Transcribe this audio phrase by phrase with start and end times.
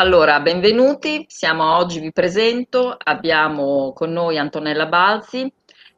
[0.00, 5.52] Allora, benvenuti, siamo oggi, vi presento, abbiamo con noi Antonella Balzi,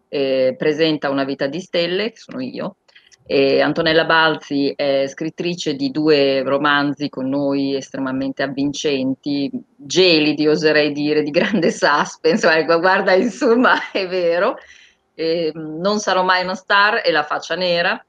[0.08, 2.76] eh, presenta Una vita di stelle, che sono io.
[3.26, 11.22] E Antonella Balzi è scrittrice di due romanzi con noi estremamente avvincenti, gelidi oserei dire,
[11.22, 14.56] di grande suspense, ecco, guarda insomma è vero,
[15.14, 18.02] eh, Non sarò mai una star e La faccia nera,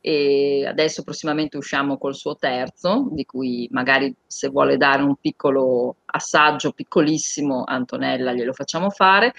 [0.00, 5.96] e adesso prossimamente usciamo col suo terzo, di cui magari se vuole dare un piccolo
[6.06, 9.32] assaggio, piccolissimo, Antonella glielo facciamo fare,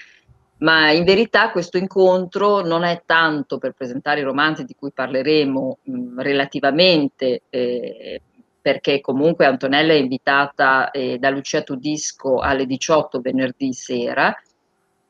[0.58, 5.78] ma in verità questo incontro non è tanto per presentare i romanzi di cui parleremo
[5.82, 8.20] mh, relativamente, eh,
[8.60, 14.34] perché comunque Antonella è invitata eh, da Lucia Tudisco alle 18 venerdì sera,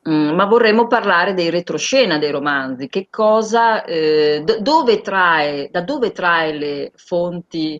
[0.09, 6.11] Mm, ma vorremmo parlare dei retroscena dei romanzi, che cosa, eh, dove trae, da dove
[6.11, 7.79] trae le fonti?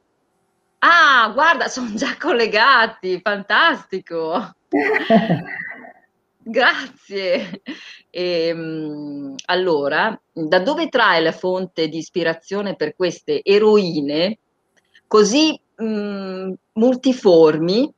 [0.80, 4.53] Ah, guarda, sono già collegati, fantastico.
[6.44, 7.61] Grazie.
[8.09, 14.38] E, ehm, allora, da dove trae la fonte di ispirazione per queste eroine
[15.08, 17.94] così mh, mm, multiformi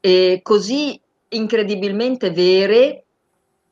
[0.00, 3.04] e così incredibilmente vere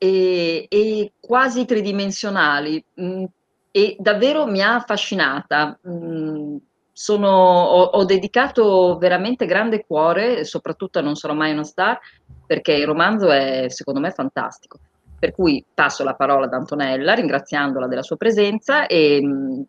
[0.03, 3.23] e, e quasi tridimensionali mh, mm,
[3.71, 5.79] e davvero mi ha affascinata.
[5.81, 6.55] Mh, mm,
[6.91, 11.97] sono, ho, ho, dedicato veramente grande cuore, soprattutto a Non sarò mai una star,
[12.45, 14.77] perché il romanzo è secondo me fantastico.
[15.17, 19.61] Per cui passo la parola ad Antonella, ringraziandola della sua presenza e mm,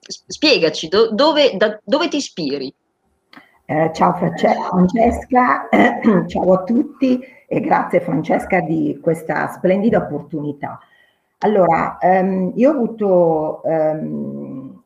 [0.00, 2.74] spiegaci do, dove, da, dove ti ispiri.
[3.64, 5.68] Eh, ciao Francesca,
[6.26, 10.78] ciao a tutti e grazie Francesca di questa splendida opportunità.
[11.38, 14.82] Allora, ehm, io ho avuto ehm,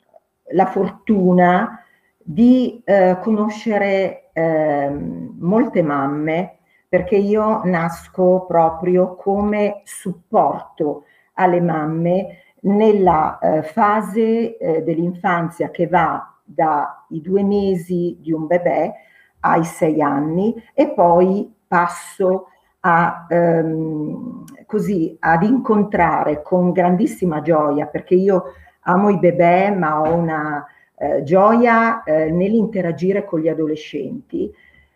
[0.52, 1.82] la fortuna
[2.16, 6.56] di eh, conoscere ehm, molte mamme
[6.88, 16.34] perché io nasco proprio come supporto alle mamme nella eh, fase eh, dell'infanzia che va
[16.44, 18.92] dai due mesi di un bebè
[19.40, 22.48] ai sei anni e poi passo
[22.80, 30.12] a, ehm, così, ad incontrare con grandissima gioia, perché io amo i bebè, ma ho
[30.12, 30.66] una
[30.96, 34.52] eh, gioia eh, nell'interagire con gli adolescenti.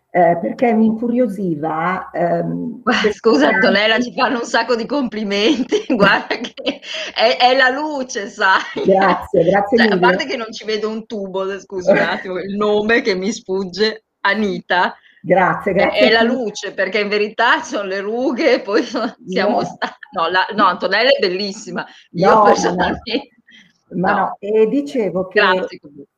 [0.09, 2.09] Eh, perché mi incuriosiva.
[2.11, 2.81] Ehm,
[3.11, 6.81] Scusa Antonella, ci fanno un sacco di complimenti, guarda che
[7.13, 8.61] è, è, la luce, sai.
[8.85, 12.55] Grazie, grazie cioè, A parte che non ci vedo un tubo, scusa un attimo, il
[12.55, 16.07] nome che mi sfugge, Anita, Grazie, grazie.
[16.07, 19.63] È, la luce, perché in verità sono le rughe, poi siamo no.
[19.63, 19.93] stati...
[20.11, 21.83] No, la, no, Antonella è bellissima.
[22.11, 23.29] Io no, personalmente...
[23.95, 24.17] Ma no.
[24.17, 25.41] no, e dicevo che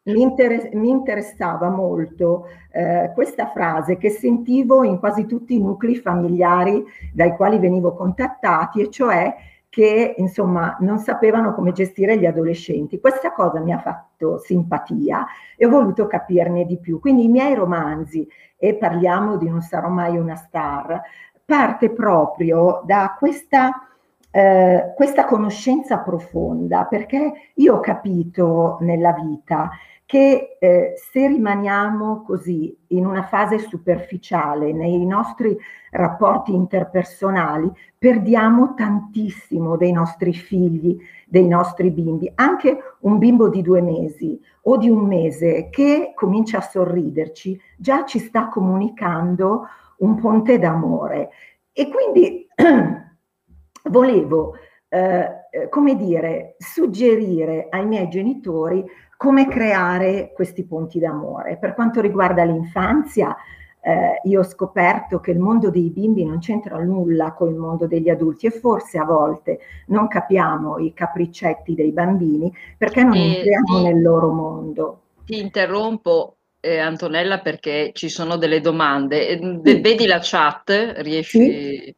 [0.03, 5.97] mi, inter- mi, interessava molto eh, questa frase che sentivo in quasi tutti i nuclei
[5.97, 9.35] familiari dai quali venivo contattati, e cioè
[9.69, 13.00] che insomma non sapevano come gestire gli adolescenti.
[13.00, 17.00] Questa cosa mi ha fatto simpatia e ho voluto capirne di più.
[17.00, 21.01] Quindi i miei romanzi, e parliamo di Non sarò mai una star,
[21.45, 23.88] parte proprio da questa,
[24.31, 29.69] eh, questa conoscenza profonda, perché io ho capito nella vita
[30.07, 35.56] che eh, se rimaniamo così in una fase superficiale nei nostri
[35.91, 43.81] rapporti interpersonali, perdiamo tantissimo dei nostri figli, dei nostri bimbi, anche un bimbo di due
[43.81, 49.67] mesi o di un mese che comincia a sorriderci, già ci sta comunicando
[49.97, 51.31] un ponte d'amore.
[51.73, 52.47] E quindi
[53.90, 54.53] volevo,
[54.88, 58.85] eh, eh, come dire, suggerire ai miei genitori
[59.17, 61.57] come creare questi ponti d'amore.
[61.57, 63.35] Per quanto riguarda l'infanzia,
[63.81, 67.88] eh, io ho scoperto che il mondo dei bimbi non c'entra nulla con il mondo
[67.88, 73.38] degli adulti e forse a volte non capiamo i capriccetti dei bambini perché non eh,
[73.38, 73.83] entriamo sì.
[73.83, 75.01] nel loro mondo.
[75.25, 79.28] Ti interrompo eh, Antonella perché ci sono delle domande.
[79.28, 79.79] Eh, sì.
[79.79, 80.96] Vedi la chat?
[80.97, 81.40] Riesci?
[81.40, 81.96] Sì.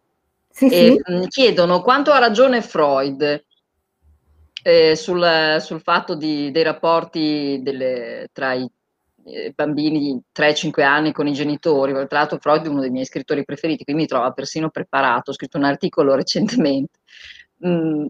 [0.51, 1.01] Sì, sì.
[1.27, 3.45] Chiedono quanto ha ragione Freud
[4.63, 8.69] eh, sul, sul, fatto di, dei rapporti delle, tra i
[9.25, 11.93] eh, bambini di 3-5 anni con i genitori.
[11.93, 15.33] Tra l'altro Freud è uno dei miei scrittori preferiti, quindi mi trova persino preparato, ho
[15.33, 16.99] scritto un articolo recentemente.
[17.65, 18.05] Mm,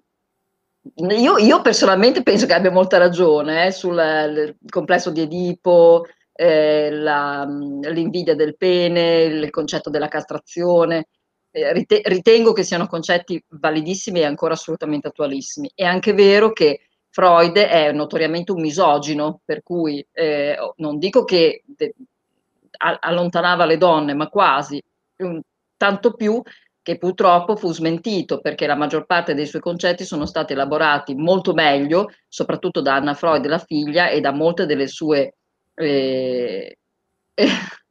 [1.09, 7.45] io, io, personalmente penso che abbia molta ragione eh, sul complesso di Edipo, eh, la,
[7.45, 11.07] l'invidia del pene, il concetto della castrazione.
[11.51, 11.73] Eh,
[12.03, 15.71] ritengo che siano concetti validissimi e ancora assolutamente attualissimi.
[15.73, 21.63] È anche vero che Freud è notoriamente un misogino, per cui eh, non dico che
[21.65, 21.95] de-
[22.77, 24.81] allontanava le donne, ma quasi,
[25.75, 26.41] tanto più
[26.81, 31.53] che purtroppo fu smentito perché la maggior parte dei suoi concetti sono stati elaborati molto
[31.53, 35.35] meglio, soprattutto da Anna Freud, la figlia, e da molte delle sue...
[35.73, 36.77] Eh,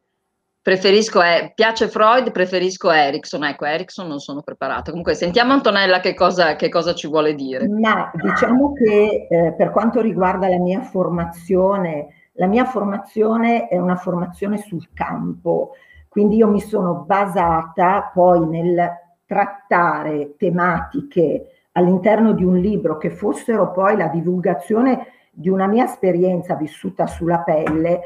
[0.63, 4.91] preferisco, eh, piace Freud, preferisco Erickson, ecco Erickson non sono preparata.
[4.91, 7.69] Comunque sentiamo Antonella che cosa, che cosa ci vuole dire.
[7.69, 13.97] Ma diciamo che eh, per quanto riguarda la mia formazione, la mia formazione è una
[13.97, 15.73] formazione sul campo,
[16.09, 23.71] quindi io mi sono basata poi nel trattare tematiche all'interno di un libro che fossero
[23.71, 28.01] poi la divulgazione di una mia esperienza vissuta sulla pelle,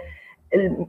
[0.48, 0.86] eh,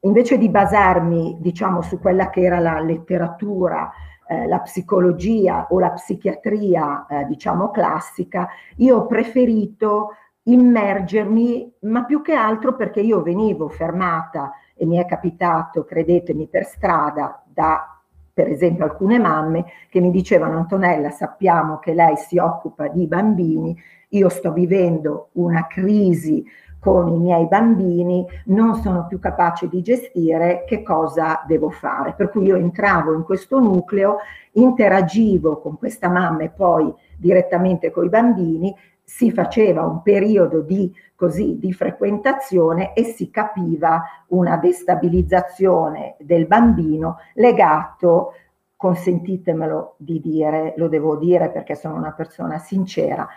[0.00, 3.90] invece di basarmi, diciamo, su quella che era la letteratura,
[4.26, 10.14] eh, la psicologia o la psichiatria, eh, diciamo, classica, io ho preferito
[10.44, 16.64] immergermi, ma più che altro perché io venivo fermata e mi è capitato, credetemi, per
[16.64, 17.94] strada da
[18.32, 23.76] per esempio alcune mamme che mi dicevano Antonella sappiamo che lei si occupa di bambini,
[24.10, 26.42] io sto vivendo una crisi
[26.80, 32.14] con i miei bambini, non sono più capace di gestire che cosa devo fare.
[32.16, 34.16] Per cui io entravo in questo nucleo,
[34.52, 38.74] interagivo con questa mamma e poi direttamente con i bambini
[39.04, 47.18] si faceva un periodo di, così, di frequentazione e si capiva una destabilizzazione del bambino
[47.34, 48.34] legato,
[48.76, 53.28] consentitemelo di dire, lo devo dire perché sono una persona sincera,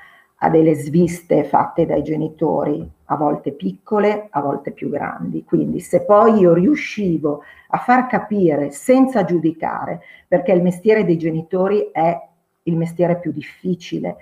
[0.43, 5.45] a delle sviste fatte dai genitori, a volte piccole, a volte più grandi.
[5.45, 11.89] Quindi se poi io riuscivo a far capire senza giudicare, perché il mestiere dei genitori
[11.93, 12.19] è
[12.63, 14.17] il mestiere più difficile,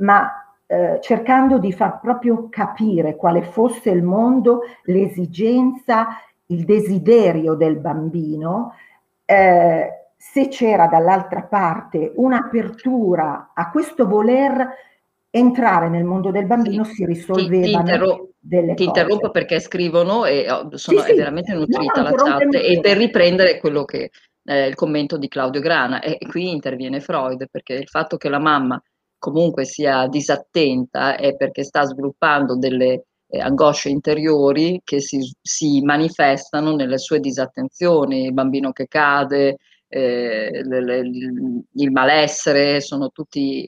[0.00, 0.30] ma
[0.64, 8.74] eh, cercando di far proprio capire quale fosse il mondo, l'esigenza, il desiderio del bambino,
[9.24, 14.86] eh, se c'era dall'altra parte un'apertura a questo voler
[15.38, 19.00] entrare nel mondo del bambino sì, si risolvevano ti, delle ti cose.
[19.00, 22.96] interrompo perché scrivono e oh, sono, sì, è veramente nutrita no, la chat e per
[22.96, 24.10] riprendere quello che
[24.44, 28.38] eh, il commento di Claudio Grana e qui interviene Freud perché il fatto che la
[28.38, 28.80] mamma
[29.18, 36.74] comunque sia disattenta è perché sta sviluppando delle eh, angosce interiori che si, si, manifestano
[36.74, 39.58] nelle sue disattenzioni, il bambino che cade,
[39.88, 40.98] eh, le, le,
[41.72, 43.66] il malessere, sono tutti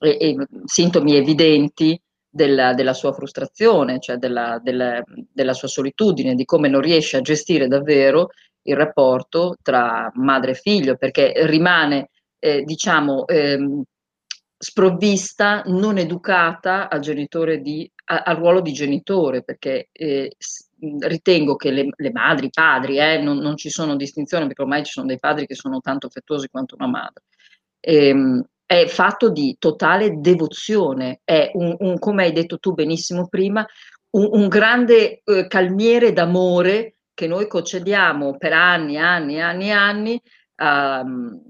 [0.00, 5.02] eh, eh, sintomi evidenti della, della, sua frustrazione, cioè della, della,
[5.32, 8.30] della sua solitudine, di come non riesce a gestire davvero
[8.62, 13.82] il rapporto tra madre e figlio, perché rimane, eh, diciamo, ehm,
[14.58, 20.36] sprovvista, non educata al, di, a, al ruolo di genitore, perché eh,
[21.00, 24.84] ritengo che le, le, madri, i padri, eh, non, non, ci sono distinzioni, perché ormai
[24.84, 27.24] ci sono dei padri che sono tanto affettuosi quanto una madre.
[27.80, 33.64] Ehm, è fatto di totale devozione, è un, un come hai detto tu benissimo prima,
[34.10, 40.20] un, un grande eh, calmiere d'amore che noi concediamo per anni, anni, anni, anni,
[40.56, 41.40] um,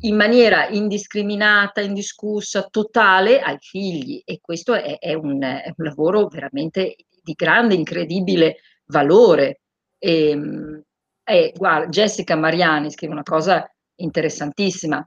[0.00, 6.26] in maniera indiscriminata, indiscussa, totale ai figli e questo è, è, un, è un, lavoro
[6.26, 8.56] veramente di grande, incredibile
[8.86, 9.60] valore.
[9.98, 10.82] Ehm,
[11.24, 15.06] e, guarda, Jessica Mariani scrive una cosa interessantissima.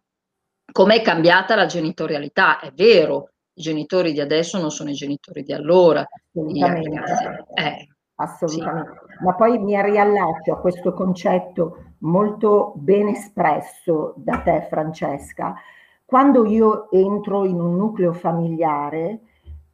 [0.72, 2.60] Com'è cambiata la genitorialità?
[2.60, 6.06] È vero, i genitori di adesso non sono i genitori di allora.
[6.34, 7.46] Assolutamente.
[7.54, 9.00] Eh, Assolutamente.
[9.18, 9.24] Sì.
[9.24, 15.56] Ma poi mi riallaccio a questo concetto molto ben espresso da te Francesca,
[16.06, 19.20] quando io entro in un nucleo familiare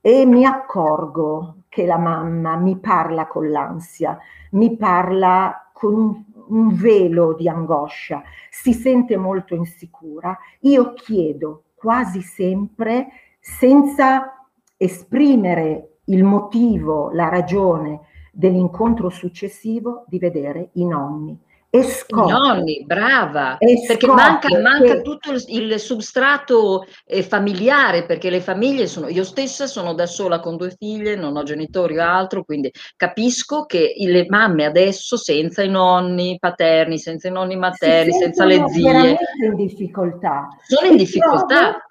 [0.01, 4.18] e mi accorgo che la mamma mi parla con l'ansia,
[4.51, 12.22] mi parla con un, un velo di angoscia, si sente molto insicura, io chiedo quasi
[12.22, 13.08] sempre
[13.39, 18.01] senza esprimere il motivo, la ragione
[18.32, 21.38] dell'incontro successivo di vedere i nonni
[21.79, 22.31] e scopre.
[22.31, 25.01] Nonni, brava, perché manca, manca che...
[25.01, 30.39] tutto il, il substrato eh, familiare, perché le famiglie sono, io stessa sono da sola
[30.39, 35.63] con due figlie, non ho genitori o altro, quindi capisco che le mamme adesso senza
[35.63, 40.48] i nonni paterni, senza i nonni materni, senza le zie, in difficoltà.
[40.65, 41.81] Sono in difficoltà.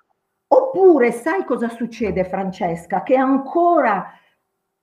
[0.49, 3.03] Oppure sai cosa succede Francesca?
[3.03, 4.13] Che ancora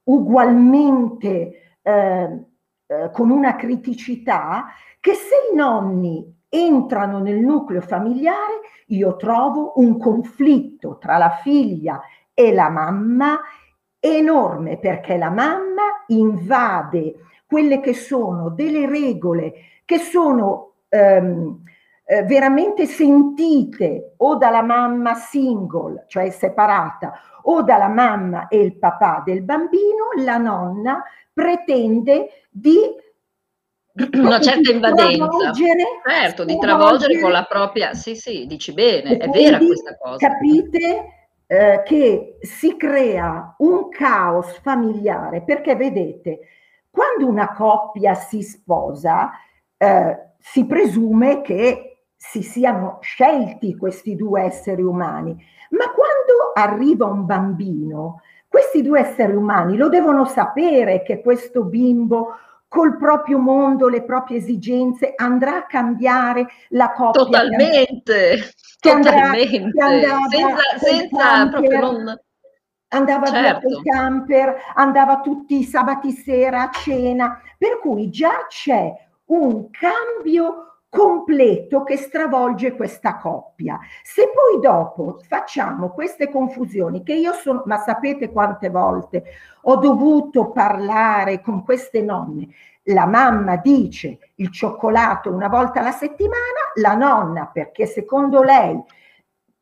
[0.03, 1.77] ugualmente...
[1.81, 2.45] Eh,
[2.93, 4.65] eh, con una criticità
[5.03, 11.99] che se i nonni entrano nel nucleo familiare, io trovo un conflitto tra la figlia
[12.33, 13.37] e la mamma
[13.99, 21.61] enorme perché la mamma invade quelle che sono delle regole che sono ehm,
[22.05, 29.21] eh, veramente sentite o dalla mamma single, cioè separata, o dalla mamma e il papà
[29.25, 32.79] del bambino, la nonna pretende di
[34.13, 37.19] una certa invadenza, certo, di travolgere?
[37.19, 40.17] con la propria, sì sì, dici bene, è vera questa cosa.
[40.17, 41.05] Capite
[41.45, 46.39] eh, che si crea un caos familiare perché vedete,
[46.89, 49.31] quando una coppia si sposa,
[49.77, 55.31] eh, si presume che si siano scelti questi due esseri umani,
[55.71, 62.35] ma quando arriva un bambino, questi due esseri umani lo devono sapere che questo bimbo
[62.73, 67.23] col proprio mondo, le proprie esigenze, andrà a cambiare la coppia.
[67.23, 69.79] Totalmente, che totalmente.
[69.79, 72.21] Andrà, che andava senza, senza proprio non...
[72.87, 73.39] Andava certo.
[73.39, 78.91] via col camper, andava tutti i sabati sera a cena, per cui già c'è
[79.25, 83.79] un cambio completo che stravolge questa coppia.
[84.03, 89.23] Se poi dopo facciamo queste confusioni, che io sono, ma sapete quante volte
[89.63, 92.47] ho dovuto parlare con queste nonne,
[92.87, 98.79] la mamma dice il cioccolato una volta alla settimana, la nonna perché secondo lei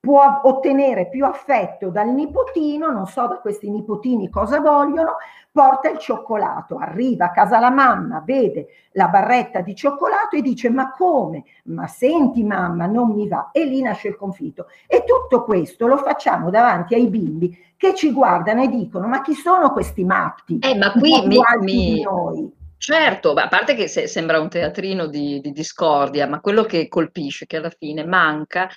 [0.01, 5.17] può ottenere più affetto dal nipotino, non so da questi nipotini cosa vogliono,
[5.51, 10.69] porta il cioccolato, arriva a casa la mamma, vede la barretta di cioccolato e dice
[10.69, 11.43] ma come?
[11.65, 13.49] Ma senti mamma, non mi va.
[13.51, 14.67] E lì nasce il conflitto.
[14.87, 19.33] E tutto questo lo facciamo davanti ai bimbi che ci guardano e dicono ma chi
[19.33, 20.59] sono questi matti?
[20.59, 22.01] Eh, ma qui mi, mi...
[22.01, 22.59] Noi?
[22.77, 27.45] Certo, a parte che se, sembra un teatrino di, di discordia, ma quello che colpisce,
[27.45, 28.67] che alla fine manca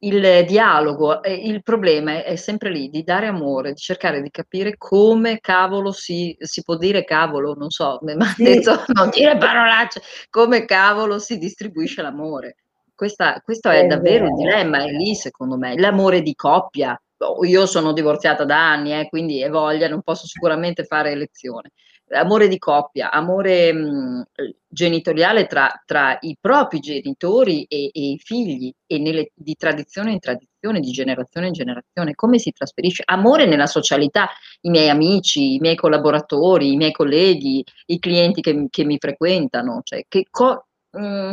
[0.00, 5.40] il dialogo, il problema è, sempre lì, di dare amore, di cercare di capire come
[5.40, 8.44] cavolo si, si può dire cavolo, non so, ma sì.
[8.44, 10.00] detto non dire parolacce,
[10.30, 12.56] come cavolo si distribuisce l'amore.
[12.94, 14.36] Questa, questo è, è davvero vero.
[14.36, 17.00] il dilemma, è lì secondo me, l'amore di coppia.
[17.20, 21.72] Oh, io sono divorziata da anni, eh, quindi è voglia, non posso sicuramente fare elezione
[22.10, 24.26] amore di coppia, amore mh,
[24.68, 30.18] genitoriale tra, tra, i propri genitori e, e i figli e nelle, di tradizione in
[30.18, 33.02] tradizione, di generazione in generazione, come si trasferisce?
[33.06, 34.28] Amore nella socialità,
[34.62, 39.80] i miei amici, i miei collaboratori, i miei colleghi, i clienti che, che mi frequentano,
[39.84, 41.32] cioè che co- mh,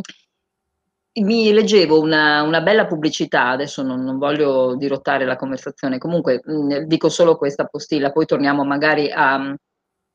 [1.22, 6.80] mi leggevo una, una, bella pubblicità, adesso non, non, voglio dirottare la conversazione, comunque mh,
[6.88, 9.56] dico solo questa postilla, poi torniamo magari a,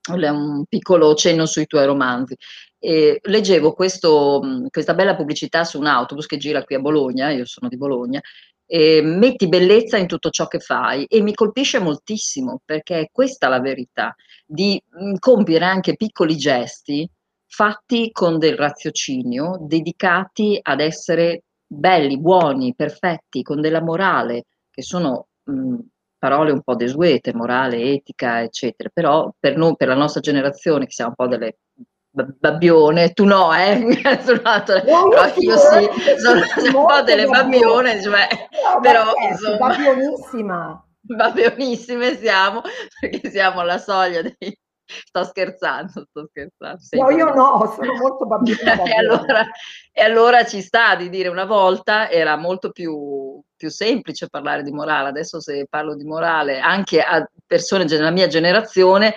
[0.09, 2.37] un piccolo cenno sui tuoi romanzi.
[2.79, 4.41] E leggevo questo,
[4.71, 8.21] questa bella pubblicità su un autobus che gira qui a Bologna, io sono di Bologna,
[8.67, 13.49] e metti bellezza in tutto ciò che fai e mi colpisce moltissimo perché è questa
[13.49, 14.15] la verità,
[14.47, 14.81] di
[15.19, 17.09] compiere anche piccoli gesti
[17.47, 25.27] fatti con del raziocinio, dedicati ad essere belli, buoni, perfetti, con della morale, che sono
[25.43, 25.77] mh,
[26.21, 30.93] parole un po' desuete, morale, etica, eccetera, però per, noi, per la nostra generazione, che
[30.93, 31.57] siamo un po' delle
[32.11, 33.77] babbione, tu no, eh?
[33.81, 33.91] no,
[35.37, 36.41] io sì, sono
[36.79, 40.85] un po' delle babbione, cioè, no, però certo, insomma, babbionissima.
[41.03, 42.61] Babbionissime siamo,
[43.01, 44.59] perché siamo alla soglia dei,
[45.07, 46.81] sto scherzando, sto scherzando.
[46.93, 48.83] No, io no, sono molto bambina.
[48.83, 49.47] e, allora,
[49.93, 54.73] e, allora, ci sta di dire una volta era molto più, più, semplice parlare di
[54.73, 59.15] morale, adesso se parlo di morale anche a persone della mia generazione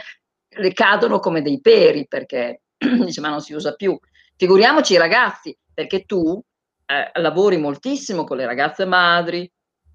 [0.56, 3.98] le cadono come dei peri perché dice ma non si usa più.
[4.36, 6.42] Figuriamoci i ragazzi, perché tu
[6.86, 9.50] eh, lavori moltissimo con le ragazze madri,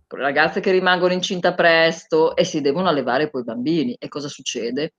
[0.06, 3.96] con le ragazze che rimangono incinta presto e si devono allevare poi i bambini.
[3.98, 4.94] E cosa succede?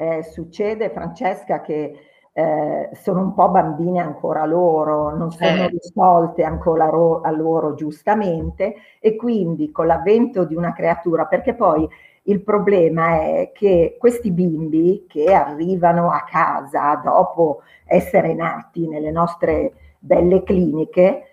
[0.00, 1.92] Eh, succede, Francesca, che
[2.32, 5.68] eh, sono un po' bambine ancora loro, non sono eh.
[5.68, 11.86] risolte ancora ro- a loro giustamente e quindi con l'avvento di una creatura, perché poi
[12.24, 19.72] il problema è che questi bimbi che arrivano a casa dopo essere nati nelle nostre
[19.98, 21.29] belle cliniche,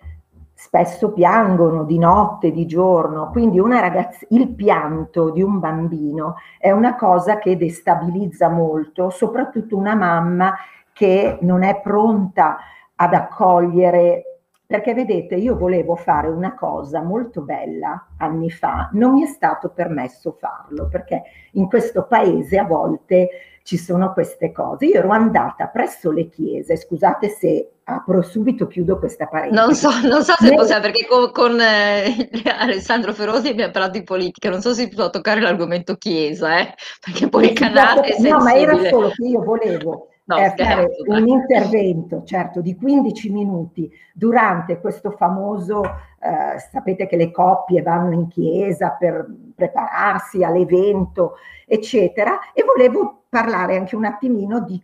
[0.60, 6.96] spesso piangono di notte, di giorno, quindi ragazza, il pianto di un bambino è una
[6.96, 10.56] cosa che destabilizza molto, soprattutto una mamma
[10.92, 12.58] che non è pronta
[12.96, 14.37] ad accogliere
[14.68, 19.70] perché vedete, io volevo fare una cosa molto bella anni fa, non mi è stato
[19.70, 21.22] permesso farlo, perché
[21.52, 23.30] in questo paese a volte
[23.62, 24.84] ci sono queste cose.
[24.84, 29.58] Io ero andata presso le chiese, scusate se apro subito, chiudo questa parentesi.
[29.58, 34.04] Non so, non so se possiamo, perché con, con eh, Alessandro Ferosi abbiamo parlato di
[34.04, 38.32] politica, non so se si può toccare l'argomento chiesa, eh, perché poi il canale sensibile.
[38.32, 43.30] No, ma era solo che io volevo no, è fare un intervento, certo, di 15
[43.30, 51.36] minuti durante questo famoso, eh, sapete che le coppie vanno in chiesa per prepararsi all'evento,
[51.66, 54.82] eccetera, e volevo parlare anche un attimino di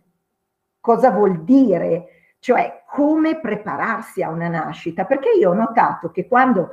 [0.79, 2.07] cosa vuol dire,
[2.39, 6.71] cioè come prepararsi a una nascita, perché io ho notato che quando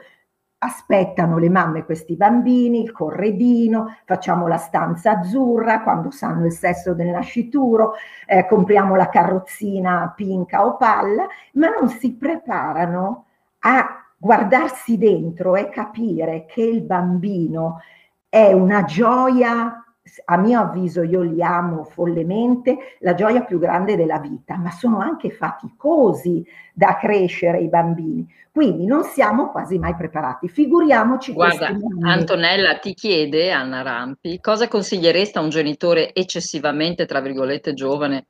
[0.65, 6.95] aspettano le mamme questi bambini, il corredino, facciamo la stanza azzurra quando sanno il sesso
[6.95, 7.95] del nascituro,
[8.27, 13.27] eh, compriamo la carrozzina pinca o palla, ma non si preparano
[13.61, 17.81] a guardarsi dentro e capire che il bambino
[18.29, 19.82] è una gioia
[20.25, 24.99] a mio avviso io li amo follemente, la gioia più grande della vita, ma sono
[24.99, 26.45] anche faticosi
[26.75, 28.27] da crescere i bambini.
[28.51, 30.49] Quindi non siamo quasi mai preparati.
[30.49, 37.73] Figuriamoci Guarda, Antonella ti chiede, Anna Rampi, cosa consigliereste a un genitore eccessivamente, tra virgolette,
[37.73, 38.27] giovane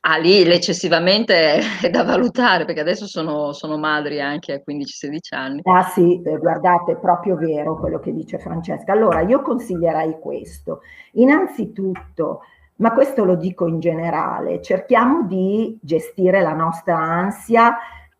[0.00, 5.60] Ah, lì l'eccessivamente è da valutare perché adesso sono, sono madri anche a 15-16 anni.
[5.64, 8.92] Ah sì, eh, guardate, è proprio vero quello che dice Francesca.
[8.92, 10.82] Allora, io consiglierei questo.
[11.12, 12.42] Innanzitutto,
[12.76, 17.76] ma questo lo dico in generale, cerchiamo di gestire la nostra ansia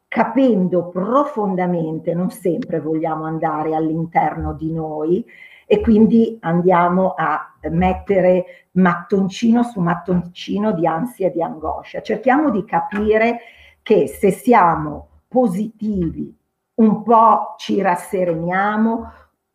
[0.08, 5.24] capendo profondamente, non sempre vogliamo andare all'interno di noi,
[5.70, 12.00] e quindi andiamo a mettere mattoncino su mattoncino di ansia e di angoscia.
[12.00, 13.40] Cerchiamo di capire
[13.82, 16.34] che se siamo positivi,
[16.76, 19.12] un po' ci rassereniamo,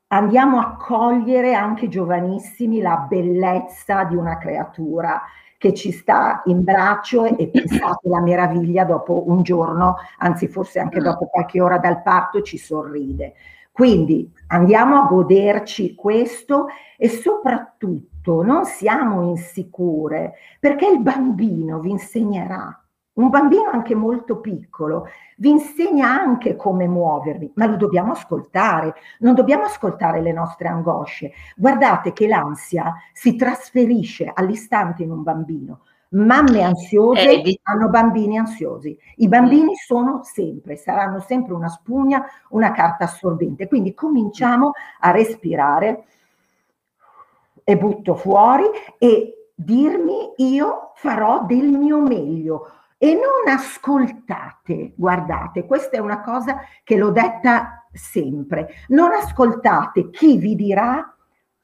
[0.10, 5.20] andiamo a cogliere anche giovanissimi la bellezza di una creatura
[5.58, 11.00] che ci sta in braccio e pensate la meraviglia dopo un giorno, anzi forse anche
[11.00, 11.04] mm.
[11.04, 13.34] dopo qualche ora dal parto ci sorride.
[13.74, 22.80] Quindi andiamo a goderci questo e soprattutto non siamo insicure perché il bambino vi insegnerà.
[23.14, 29.34] Un bambino anche molto piccolo vi insegna anche come muovervi, ma lo dobbiamo ascoltare, non
[29.34, 31.32] dobbiamo ascoltare le nostre angosce.
[31.56, 35.80] Guardate che l'ansia si trasferisce all'istante in un bambino.
[36.14, 37.60] Mamme ansiose eh, di...
[37.64, 38.98] hanno bambini ansiosi.
[39.18, 43.68] I bambini sono sempre, saranno sempre una spugna, una carta assorbente.
[43.68, 46.06] Quindi cominciamo a respirare
[47.64, 48.66] e butto fuori
[48.98, 52.72] e dirmi io farò del mio meglio.
[52.98, 60.38] E non ascoltate, guardate, questa è una cosa che l'ho detta sempre, non ascoltate chi
[60.38, 61.13] vi dirà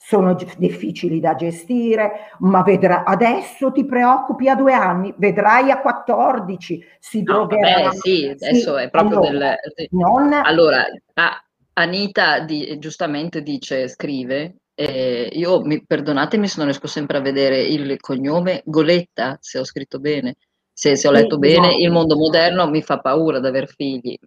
[0.01, 6.83] sono difficili da gestire, ma vedrà, adesso ti preoccupi a due anni, vedrai a 14,
[6.99, 7.91] si no, drogherà.
[7.91, 9.88] Sì, adesso sì, è proprio allora, del...
[9.91, 10.33] Non...
[10.33, 10.85] Allora,
[11.15, 17.21] ah, Anita di, giustamente dice, scrive, eh, io, mi, perdonatemi se non riesco sempre a
[17.21, 20.38] vedere il cognome, Goletta, se ho scritto bene,
[20.71, 21.83] se, se ho letto sì, bene, esatto.
[21.83, 24.17] il mondo moderno mi fa paura ad aver figli,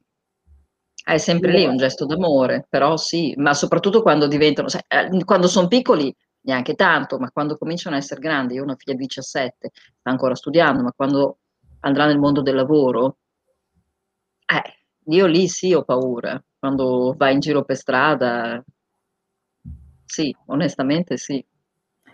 [1.05, 5.69] è sempre lì un gesto d'amore, però sì, ma soprattutto quando diventano, eh, quando sono
[5.69, 9.71] piccoli neanche tanto, ma quando cominciano a essere grandi, io ho una figlia di 17,
[9.73, 11.39] sta ancora studiando, ma quando
[11.81, 13.17] andrà nel mondo del lavoro,
[14.47, 18.63] eh, io lì sì ho paura, quando vai in giro per strada,
[20.05, 21.45] sì, onestamente sì.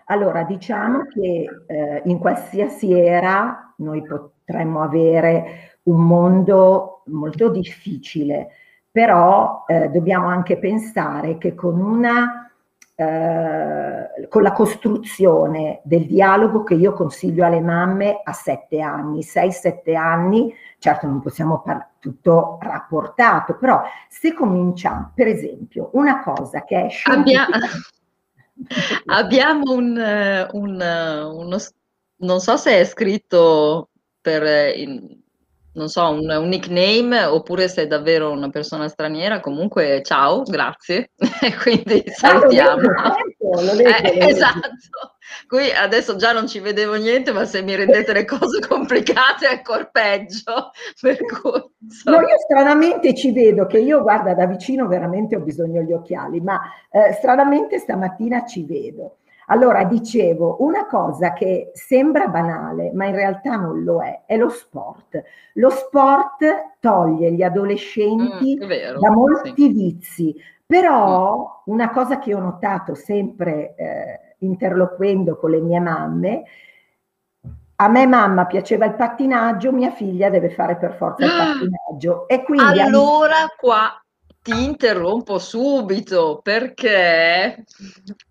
[0.06, 8.48] Allora, diciamo che eh, in qualsiasi era noi potremmo avere un mondo molto difficile,
[8.98, 12.50] però eh, dobbiamo anche pensare che con una
[12.96, 19.52] eh, con la costruzione del dialogo che io consiglio alle mamme a sette anni, sei,
[19.52, 26.64] sette anni, certo non possiamo parlare tutto rapportato, però se cominciamo, per esempio, una cosa
[26.64, 27.46] che è scientifica...
[29.06, 31.56] Abbiamo un, un, uno,
[32.16, 35.20] non so se è scritto per, in,
[35.78, 41.12] non so, un, un, nickname oppure sei davvero una persona straniera, comunque ciao, grazie.
[41.62, 42.80] Quindi salutiamo.
[42.82, 44.68] Eh, esatto.
[45.46, 49.56] Qui adesso già non ci vedevo niente, ma se mi rendete le cose complicate è
[49.56, 50.72] ancora peggio.
[51.00, 52.10] Per cui, so.
[52.10, 56.40] No, io stranamente ci vedo che io, guarda, da vicino veramente ho bisogno degli occhiali,
[56.40, 56.60] ma
[56.90, 59.18] eh, stranamente stamattina ci vedo.
[59.50, 64.48] Allora, dicevo, una cosa che sembra banale, ma in realtà non lo è, è lo
[64.48, 65.22] sport.
[65.54, 69.68] Lo sport toglie gli adolescenti mm, vero, da molti sì.
[69.68, 71.72] vizi, però mm.
[71.72, 76.42] una cosa che ho notato sempre eh, interloquendo con le mie mamme,
[77.80, 82.28] a me mamma piaceva il pattinaggio, mia figlia deve fare per forza il pattinaggio.
[82.28, 84.02] E quindi allora qua
[84.42, 87.64] ti interrompo subito perché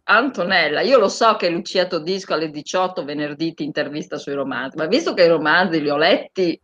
[0.03, 4.85] Antonella, io lo so che Lucia Todisco alle 18 venerdì ti intervista sui romanzi, ma
[4.85, 6.59] visto che i romanzi li ho letti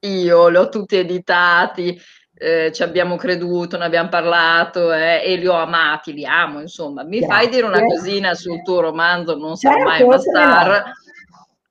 [0.00, 2.00] io, li ho tutti editati,
[2.34, 7.02] eh, ci abbiamo creduto, ne abbiamo parlato eh, e li ho amati, li amo, insomma.
[7.04, 7.34] Mi Grazie.
[7.34, 10.92] fai dire una cosina sul tuo romanzo Non sarò certo, mai una star?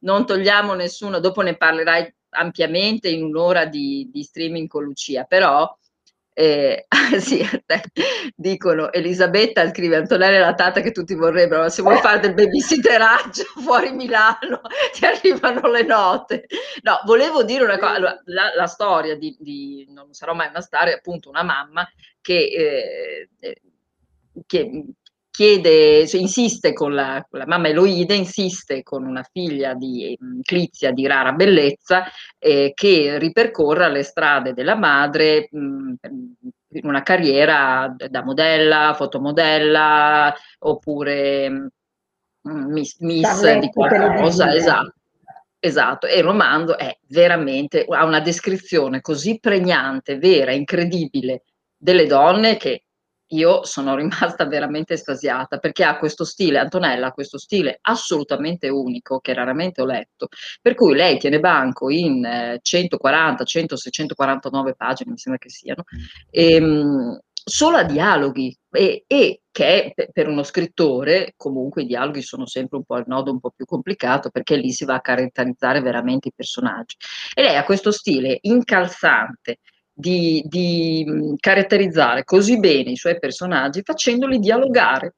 [0.02, 5.76] Non togliamo nessuno, dopo ne parlerai ampiamente in un'ora di, di streaming con Lucia, però
[6.40, 6.88] eh,
[7.20, 7.46] sì,
[8.34, 13.44] dicono Elisabetta scrive Antonella la tata che tutti vorrebbero, ma se vuoi fare del babysitteraggio
[13.62, 14.62] fuori Milano
[14.98, 16.46] ti arrivano le note.
[16.84, 20.62] No, volevo dire una cosa, allora, la, la, storia di, di, Non sarò mai una
[20.62, 21.86] storia, appunto una mamma
[22.22, 23.62] che, eh, eh
[24.46, 24.86] che
[25.40, 30.42] chiede, cioè, insiste con la, con la, mamma Eloide, insiste con una figlia di um,
[30.42, 32.04] Clizia di rara bellezza
[32.38, 35.94] eh, che ripercorra le strade della madre mh, mm,
[36.72, 41.68] in una carriera da modella, fotomodella oppure mh,
[42.50, 44.94] mm, miss, miss di qualcosa, esatto.
[45.62, 51.44] Esatto, e il romanzo è veramente, ha una descrizione così pregnante, vera, incredibile
[51.76, 52.84] delle donne che
[53.30, 59.20] io sono rimasta veramente estasiata perché ha questo stile, Antonella ha questo stile assolutamente unico
[59.20, 60.28] che raramente ho letto,
[60.62, 65.84] per cui lei tiene banco in eh, 140, 100, 649 pagine, mi sembra che siano,
[66.30, 68.56] ehm, solo a dialoghi.
[68.72, 73.32] E, e che per uno scrittore comunque i dialoghi sono sempre un po' il nodo
[73.32, 76.96] un po' più complicato perché lì si va a caratterizzare veramente i personaggi.
[77.34, 79.58] E lei ha questo stile incalzante,
[80.00, 85.16] di, di caratterizzare così bene i suoi personaggi facendoli dialogare.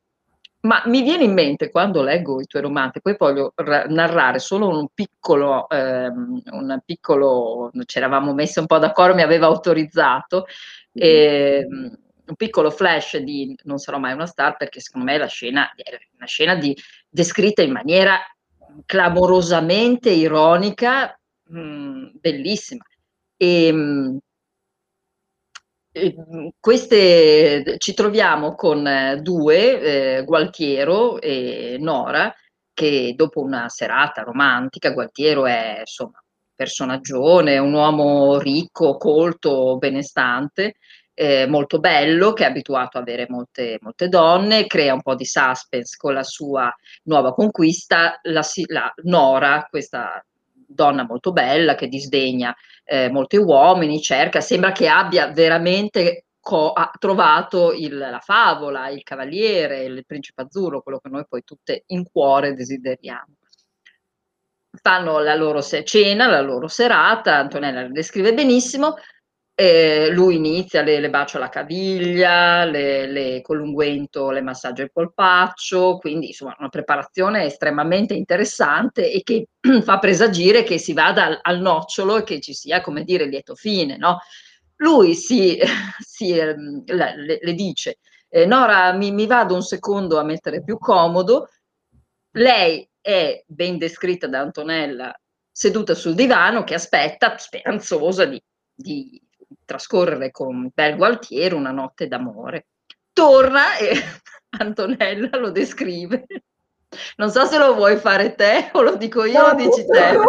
[0.63, 3.53] Ma mi viene in mente quando leggo i tuoi romanzi, poi voglio
[3.89, 9.47] narrare solo un piccolo, ehm, un piccolo, ci eravamo messi un po' d'accordo, mi aveva
[9.47, 10.45] autorizzato,
[10.93, 15.71] ehm, un piccolo flash di Non sarò mai una star, perché secondo me la scena
[15.75, 15.83] è
[16.17, 16.75] una scena di,
[17.09, 18.19] descritta in maniera
[18.85, 22.83] clamorosamente ironica, mh, bellissima.
[23.37, 23.71] E,
[25.91, 32.33] ehm, queste, ci troviamo con eh, due, eh, Gualtiero e Nora,
[32.73, 40.75] che dopo una serata romantica, Gualtiero è insomma un personaggione, un uomo ricco, colto, benestante,
[41.13, 45.25] eh, molto bello, che è abituato ad avere molte, molte, donne, crea un po' di
[45.25, 46.73] suspense con la sua
[47.03, 50.23] nuova conquista, la, la Nora, questa
[50.73, 57.71] donna molto bella che disdegna eh, molti uomini, cerca, sembra che abbia veramente co- trovato
[57.71, 62.53] il, la favola, il cavaliere, il principe azzurro, quello che noi poi tutte in cuore
[62.53, 63.35] desideriamo.
[64.81, 68.95] Fanno la loro cena, la loro serata, Antonella le descrive benissimo,
[69.53, 74.91] eh, lui inizia, le, le bacio la caviglia, le, le, con l'unguento le massaggio il
[74.91, 79.47] polpaccio, quindi insomma una preparazione estremamente interessante e che
[79.83, 83.55] fa presagire che si vada al, al nocciolo e che ci sia, come dire, lieto
[83.55, 84.19] fine, no?
[84.77, 85.59] Lui si,
[85.99, 90.77] si ehm, le, le, dice, eh, Nora mi, mi vado un secondo a mettere più
[90.77, 91.49] comodo,
[92.31, 95.13] lei è ben descritta da Antonella
[95.51, 98.41] seduta sul divano che aspetta speranzosa di,
[98.73, 99.21] di
[99.71, 102.67] trascorrere con Bel Gualtiero una notte d'amore.
[103.13, 103.91] Torna e
[104.59, 106.25] Antonella lo descrive.
[107.15, 110.19] Non so se lo vuoi fare te o lo dico io no, o dici te.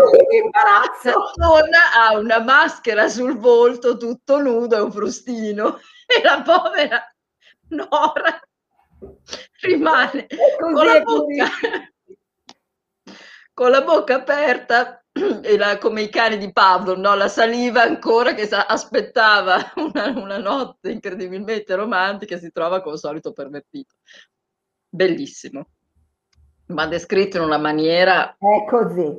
[1.35, 7.05] Torna, ha una maschera sul volto tutto nudo e un frustino e la povera
[7.71, 8.41] Nora
[9.63, 10.29] rimane
[10.61, 11.51] con la, bocca,
[13.53, 15.02] con la bocca aperta
[15.59, 17.15] la, come i cani di Pavlov, no?
[17.15, 22.97] la saliva ancora che sa, aspettava una, una, notte incredibilmente romantica e si trova come
[22.97, 23.95] solito pervertito.
[24.89, 25.69] Bellissimo,
[26.67, 28.37] ma descritto in una maniera...
[28.39, 29.19] È così.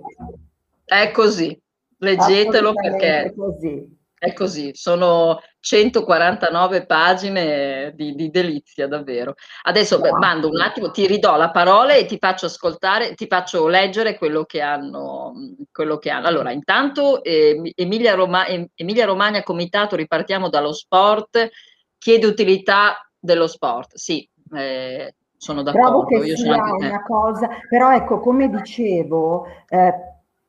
[0.84, 1.62] È così,
[1.98, 3.24] leggetelo perché...
[3.24, 4.02] È così.
[4.24, 9.36] È così, sono 149 pagine di, di delizia, davvero.
[9.62, 13.66] Adesso beh, mando un attimo, ti ridò la parola e ti faccio ascoltare, ti faccio
[13.68, 15.32] leggere quello che hanno.
[15.72, 16.28] Quello che hanno.
[16.28, 18.46] Allora, intanto eh, Emilia, Roma,
[18.76, 21.50] Emilia Romagna Comitato, ripartiamo dallo sport,
[21.98, 23.96] chiede utilità dello sport.
[23.96, 25.88] Sì, eh, sono d'accordo.
[25.88, 29.94] Trovo che sia una cosa, però ecco, come dicevo, eh,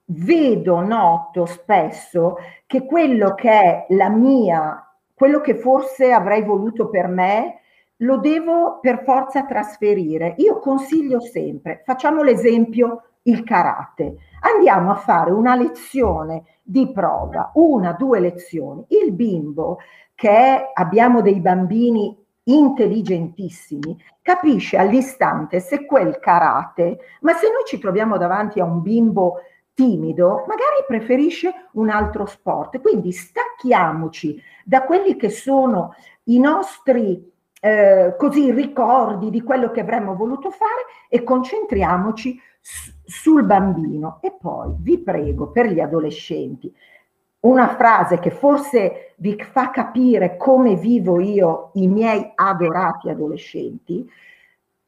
[0.07, 7.07] vedo, noto spesso che quello che è la mia, quello che forse avrei voluto per
[7.07, 7.61] me,
[7.99, 10.35] lo devo per forza trasferire.
[10.39, 14.17] Io consiglio sempre, facciamo l'esempio il karate.
[14.41, 18.85] Andiamo a fare una lezione di prova, una, due lezioni.
[18.89, 19.79] Il bimbo,
[20.15, 27.79] che è, abbiamo dei bambini intelligentissimi, capisce all'istante se quel karate, ma se noi ci
[27.79, 29.37] troviamo davanti a un bimbo
[29.75, 32.81] timido, magari preferisce un altro sport.
[32.81, 40.15] Quindi stacchiamoci da quelli che sono i nostri eh, così ricordi di quello che avremmo
[40.15, 42.41] voluto fare e concentriamoci
[43.05, 44.19] sul bambino.
[44.21, 46.73] E poi vi prego per gli adolescenti,
[47.41, 54.09] una frase che forse vi fa capire come vivo io i miei adorati adolescenti,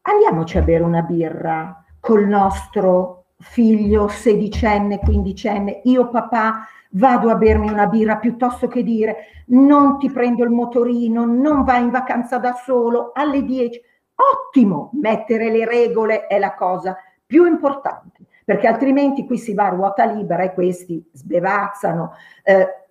[0.02, 7.70] andiamoci a bere una birra col nostro figlio sedicenne, quindicenne, io papà vado a bermi
[7.70, 12.52] una birra piuttosto che dire non ti prendo il motorino, non vai in vacanza da
[12.54, 13.80] solo alle 10.
[14.14, 16.96] Ottimo, mettere le regole è la cosa
[17.26, 22.12] più importante perché altrimenti qui si va a ruota libera e questi sbevazzano.
[22.44, 22.85] Eh.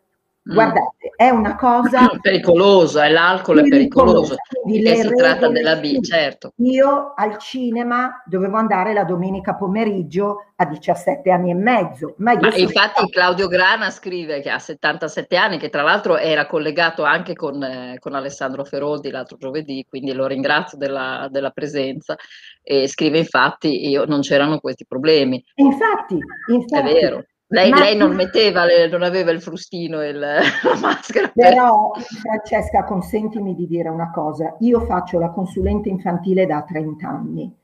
[0.48, 4.36] Guardate, è una cosa pericolosa, l'alcol è pericoloso.
[4.68, 6.54] E si tratta della B, certo.
[6.58, 12.14] Io al cinema dovevo andare la domenica pomeriggio a 17 anni e mezzo.
[12.18, 13.08] Ma, ma infatti stato...
[13.08, 17.98] Claudio Grana scrive che ha 77 anni, che tra l'altro era collegato anche con, eh,
[18.00, 22.16] con Alessandro Feroldi l'altro giovedì, quindi lo ringrazio della, della presenza.
[22.62, 25.44] E scrive infatti, io non c'erano questi problemi.
[25.56, 26.88] Infatti, infatti.
[26.88, 27.26] È vero.
[27.48, 30.42] Lei, lei, non metteva, non aveva il frustino e la
[30.82, 31.32] maschera.
[31.34, 34.56] Però, Francesca, consentimi di dire una cosa.
[34.60, 37.56] Io faccio la consulente infantile da 30 anni.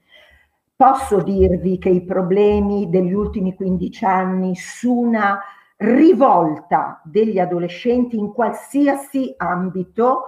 [0.75, 5.39] Posso dirvi che i problemi degli ultimi 15 anni su una
[5.77, 10.25] rivolta degli adolescenti in qualsiasi ambito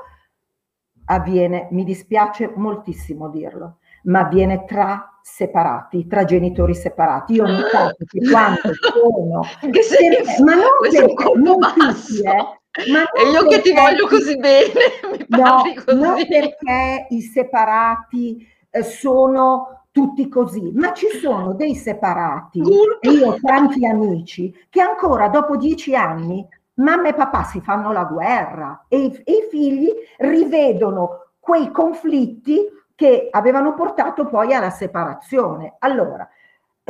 [1.05, 7.33] avviene, mi dispiace moltissimo dirlo, ma avviene tra separati, tra genitori separati.
[7.33, 9.41] Io ho notato che quando sono...
[9.59, 14.37] per, ma non perché, non tutti, eh, ma e io perché, che ti voglio così
[14.37, 15.99] bene, no, così.
[15.99, 22.61] non perché i separati eh, sono tutti così, ma ci sono dei separati,
[22.99, 27.91] e io ho tanti amici, che ancora dopo dieci anni mamma e papà si fanno
[27.91, 32.65] la guerra e i, e i figli rivedono quei conflitti
[33.03, 35.75] che avevano portato poi alla separazione.
[35.79, 36.25] Allora,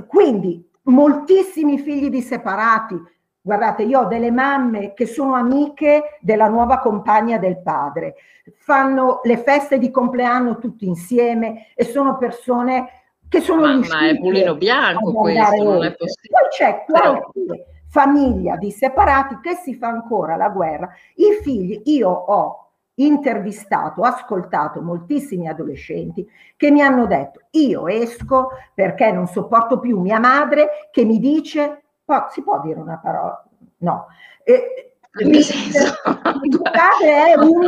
[0.06, 3.02] quindi moltissimi figli di separati,
[3.42, 8.14] guardate, io ho delle mamme che sono amiche della nuova compagna del padre,
[8.60, 14.20] fanno le feste di compleanno tutti insieme e sono persone che sono ma, ma è
[14.20, 16.40] pulino bianco questo, non è possibile.
[16.40, 17.56] Poi c'è qualche Però...
[17.90, 20.88] famiglia di separati che si fa ancora la guerra.
[21.16, 22.63] I figli, io ho
[22.96, 30.20] intervistato, ascoltato moltissimi adolescenti che mi hanno detto io esco perché non sopporto più mia
[30.20, 31.84] madre che mi dice,
[32.30, 33.44] si può dire una parola?
[33.78, 34.08] No.
[34.44, 37.68] Eh, mio padre è un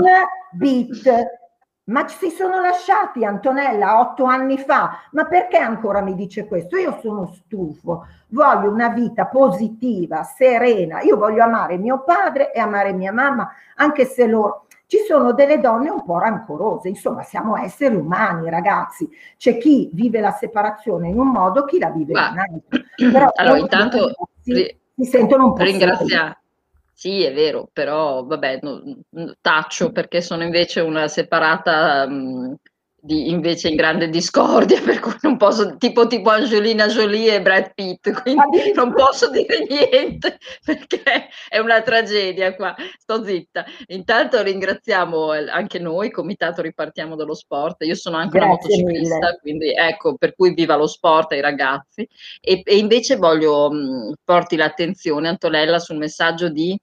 [0.51, 1.43] beat,
[1.85, 6.77] ma si sono lasciati Antonella otto anni fa, ma perché ancora mi dice questo?
[6.77, 12.93] Io sono stufo, voglio una vita positiva, serena, io voglio amare mio padre e amare
[12.93, 17.95] mia mamma, anche se loro ci sono delle donne un po' rancorose, insomma siamo esseri
[17.95, 22.37] umani ragazzi, c'è chi vive la separazione in un modo, chi la vive in un
[22.37, 23.11] altro.
[23.11, 26.39] Però allora intanto si, si sentono un po' ringraziare.
[26.93, 28.81] Sì, è vero, però vabbè, no,
[29.41, 32.55] taccio perché sono invece una separata mh,
[33.05, 37.73] di, invece in grande discordia, per cui non posso, tipo, tipo Angelina Jolie e Brad
[37.73, 43.63] Pitt, quindi non posso dire niente perché è una tragedia qua, sto zitta.
[43.87, 49.39] Intanto ringraziamo anche noi, Comitato Ripartiamo dallo Sport, io sono anche Grazie una motociclista, mille.
[49.41, 52.07] quindi ecco, per cui viva lo sport ai ragazzi.
[52.41, 56.77] E, e invece voglio mh, porti l'attenzione, Antonella, sul messaggio di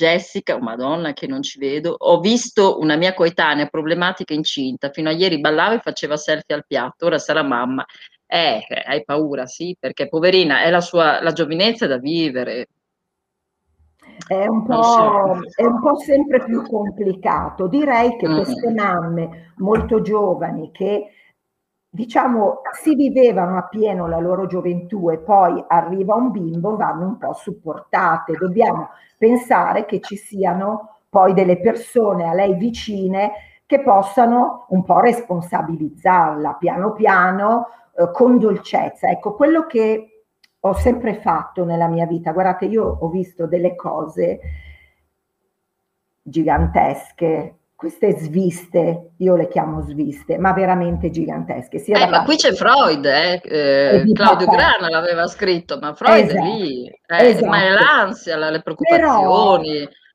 [0.00, 5.10] Jessica, oh madonna che non ci vedo, ho visto una mia coetanea problematica incinta, fino
[5.10, 7.84] a ieri ballava e faceva selfie al piatto, ora sarà mamma.
[8.26, 12.68] Eh, hai paura, sì, perché poverina, è la sua la giovinezza da vivere.
[14.26, 15.38] È un, so.
[15.54, 17.66] è un po', sempre più complicato.
[17.66, 18.36] Direi che mm.
[18.36, 21.10] queste mamme molto giovani che
[21.90, 27.18] diciamo, si vivevano a pieno la loro gioventù e poi arriva un bimbo, vanno un
[27.18, 28.34] po' supportate.
[28.34, 33.32] Dobbiamo pensare che ci siano poi delle persone a lei vicine
[33.66, 39.08] che possano un po' responsabilizzarla piano piano, eh, con dolcezza.
[39.08, 40.24] Ecco, quello che
[40.60, 44.40] ho sempre fatto nella mia vita, guardate, io ho visto delle cose
[46.22, 51.82] gigantesche queste sviste, io le chiamo sviste, ma veramente gigantesche.
[51.82, 53.40] Eh, ma qui c'è Freud, eh?
[53.42, 57.46] Eh, Claudio Grana l'aveva scritto, ma Freud esatto, è lì, eh, esatto.
[57.46, 59.58] ma è l'ansia, le preoccupazioni, Però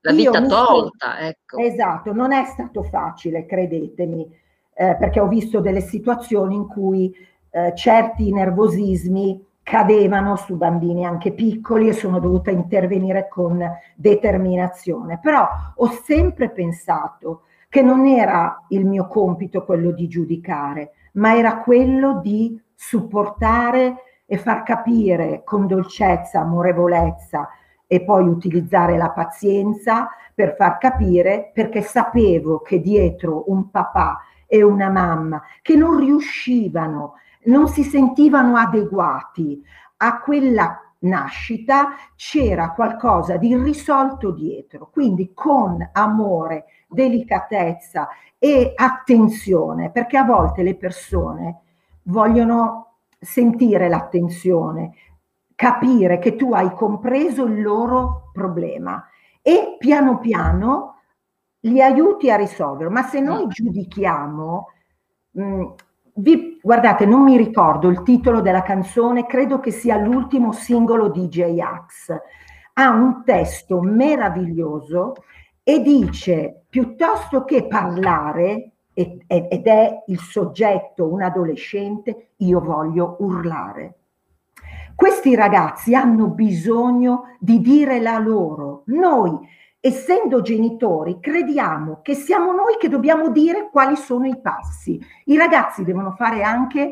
[0.01, 1.17] la vita tolta.
[1.21, 1.57] Ecco.
[1.57, 4.29] Esatto, non è stato facile, credetemi,
[4.75, 7.11] eh, perché ho visto delle situazioni in cui
[7.49, 15.19] eh, certi nervosismi cadevano su bambini anche piccoli e sono dovuta intervenire con determinazione.
[15.19, 15.47] Però
[15.77, 22.19] ho sempre pensato che non era il mio compito quello di giudicare, ma era quello
[22.21, 27.49] di supportare e far capire con dolcezza, amorevolezza
[27.87, 34.63] e poi utilizzare la pazienza per far capire perché sapevo che dietro un papà e
[34.63, 37.13] una mamma che non riuscivano,
[37.45, 39.61] non si sentivano adeguati
[39.97, 50.17] a quella nascita c'era qualcosa di irrisolto dietro, quindi con amore, delicatezza e attenzione, perché
[50.17, 51.59] a volte le persone
[52.03, 54.93] vogliono sentire l'attenzione,
[55.55, 59.03] capire che tu hai compreso il loro problema
[59.41, 60.95] e piano piano
[61.61, 62.91] li aiuti a risolverlo.
[62.91, 64.67] Ma se noi giudichiamo,
[65.31, 65.65] mh,
[66.15, 71.27] vi, guardate, non mi ricordo il titolo della canzone, credo che sia l'ultimo singolo di
[71.27, 72.15] J-Ax.
[72.73, 75.13] Ha un testo meraviglioso
[75.63, 83.95] e dice piuttosto che parlare, ed è il soggetto un adolescente, io voglio urlare.
[84.95, 88.83] Questi ragazzi hanno bisogno di dire la loro.
[88.85, 89.37] Noi
[89.85, 94.99] essendo genitori, crediamo che siamo noi che dobbiamo dire quali sono i passi.
[95.25, 96.89] I ragazzi devono fare anche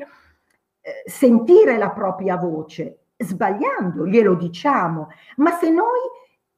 [0.79, 6.01] eh, sentire la propria voce, sbagliando, glielo diciamo, ma se noi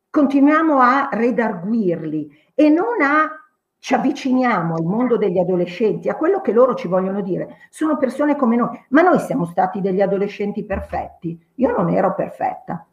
[0.09, 3.31] continuiamo a redarguirli e non a
[3.79, 8.35] ci avviciniamo al mondo degli adolescenti, a quello che loro ci vogliono dire, sono persone
[8.35, 11.39] come noi, ma noi siamo stati degli adolescenti perfetti.
[11.55, 12.85] Io non ero perfetta,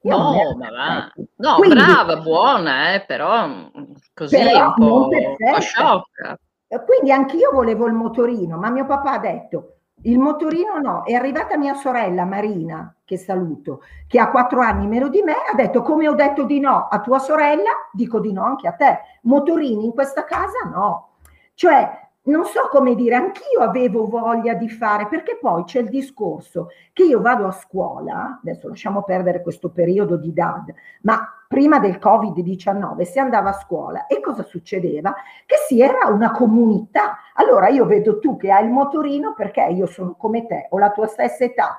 [0.00, 1.12] No, ma va.
[1.36, 3.66] No, Quindi, brava, buona, eh, però mm,
[4.14, 6.38] così però un po', po' sciocca.
[6.84, 11.04] Quindi anch'io volevo il motorino, ma mio papà ha detto il motorino no.
[11.04, 15.54] È arrivata mia sorella Marina, che saluto, che ha quattro anni meno di me, ha
[15.54, 19.00] detto come ho detto di no a tua sorella, dico di no anche a te.
[19.22, 21.14] Motorini in questa casa no.
[21.54, 26.68] Cioè non so come dire, anch'io avevo voglia di fare, perché poi c'è il discorso
[26.92, 31.98] che io vado a scuola, adesso lasciamo perdere questo periodo di DAD, ma prima del
[32.00, 35.14] Covid-19 si andava a scuola e cosa succedeva?
[35.46, 37.18] Che si era una comunità.
[37.34, 40.90] Allora io vedo tu che hai il motorino perché io sono come te, ho la
[40.90, 41.78] tua stessa età,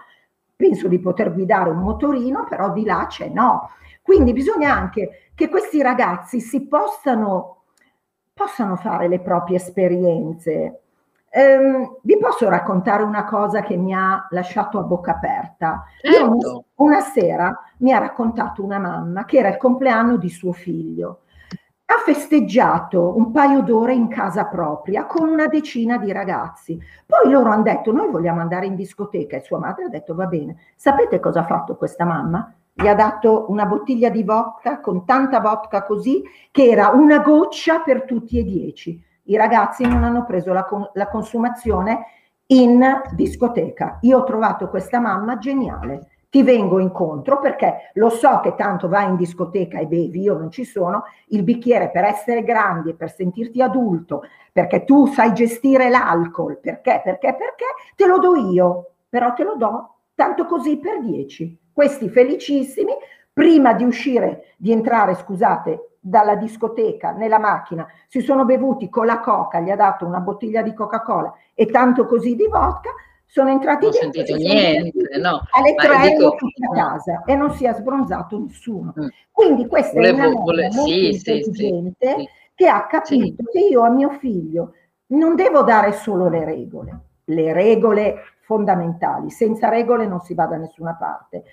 [0.56, 3.70] penso di poter guidare un motorino, però di là c'è no.
[4.02, 7.59] Quindi bisogna anche che questi ragazzi si possano
[8.40, 10.82] possano fare le proprie esperienze.
[11.32, 15.84] Um, vi posso raccontare una cosa che mi ha lasciato a bocca aperta.
[16.02, 16.18] Certo.
[16.18, 21.24] Io una sera mi ha raccontato una mamma che era il compleanno di suo figlio.
[21.86, 26.80] Ha festeggiato un paio d'ore in casa propria con una decina di ragazzi.
[27.06, 29.36] Poi loro hanno detto: Noi vogliamo andare in discoteca.
[29.36, 30.58] E sua madre ha detto: Va bene.
[30.76, 32.54] Sapete cosa ha fatto questa mamma?
[32.80, 37.82] Gli ha dato una bottiglia di vodka con tanta vodka così che era una goccia
[37.82, 39.04] per tutti e dieci.
[39.24, 42.06] I ragazzi non hanno preso la, la consumazione
[42.48, 44.00] in discoteca.
[44.02, 46.08] Io ho trovato questa mamma geniale.
[46.30, 50.50] Ti vengo incontro perché lo so che tanto vai in discoteca e bevi, io non
[50.50, 54.22] ci sono, il bicchiere per essere grandi e per sentirti adulto,
[54.54, 57.66] perché tu sai gestire l'alcol, perché, perché, perché,
[57.96, 62.92] te lo do io, però te lo do tanto così per dieci questi felicissimi,
[63.32, 69.22] prima di uscire, di entrare, scusate, dalla discoteca nella macchina, si sono bevuti con la
[69.22, 72.90] coca, gli ha dato una bottiglia di Coca-Cola e tanto così di vodka,
[73.26, 74.12] sono entrati non dentro.
[74.12, 75.42] sentito niente, no.
[75.52, 76.36] Alle tre dico...
[76.36, 78.94] a casa e non si è sbronzato nessuno.
[79.00, 79.08] Mm.
[79.32, 80.64] Quindi questa volevo, è una vole...
[80.64, 84.74] molto sì, intelligente sì, sì, che ha capito che io a mio figlio
[85.12, 90.58] non devo dare solo le regole, le regole fondamentali, senza regole non si va da
[90.58, 91.46] nessuna parte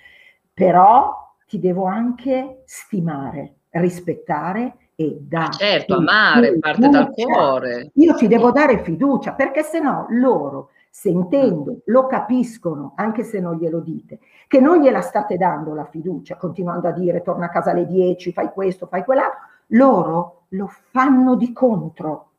[0.57, 5.51] però ti devo anche stimare, rispettare e dare.
[5.51, 6.59] Certo, amare fiducia.
[6.59, 7.91] parte dal cuore.
[7.93, 11.77] Io ti devo dare fiducia perché se no loro, sentendo, mm.
[11.85, 14.17] lo capiscono, anche se non glielo dite,
[14.47, 18.33] che non gliela state dando la fiducia, continuando a dire torna a casa alle 10,
[18.33, 19.37] fai questo, fai quell'altro,
[19.67, 22.29] loro lo fanno di contro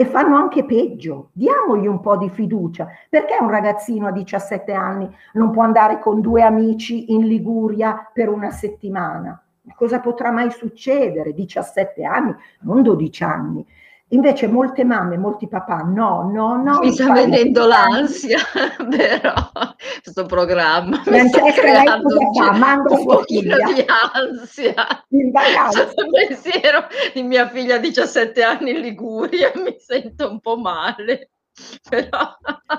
[0.00, 1.28] e fanno anche peggio.
[1.32, 2.88] Diamogli un po' di fiducia.
[3.10, 8.30] Perché un ragazzino a 17 anni non può andare con due amici in Liguria per
[8.30, 9.38] una settimana?
[9.74, 11.34] Cosa potrà mai succedere?
[11.34, 13.66] 17 anni, non 12 anni.
[14.12, 16.80] Invece molte mamme, molti papà, no, no, no.
[16.80, 18.38] Mi sta venendo l'ansia,
[18.90, 19.50] però,
[20.02, 22.82] questo programma Francesca, mi sta creando un, fa?
[22.88, 25.04] un pochino di ansia.
[25.10, 25.82] In vacanza.
[25.82, 31.30] Il pensiero di mia figlia 17 anni in Liguria, mi sento un po' male.
[31.88, 32.08] Però...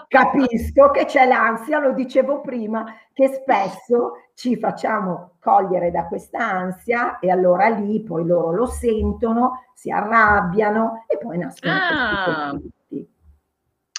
[0.08, 7.20] Capisco che c'è l'ansia, lo dicevo prima, che spesso ci facciamo cogliere da questa ansia
[7.20, 12.60] e allora lì poi loro lo sentono, si arrabbiano e poi nascono ah.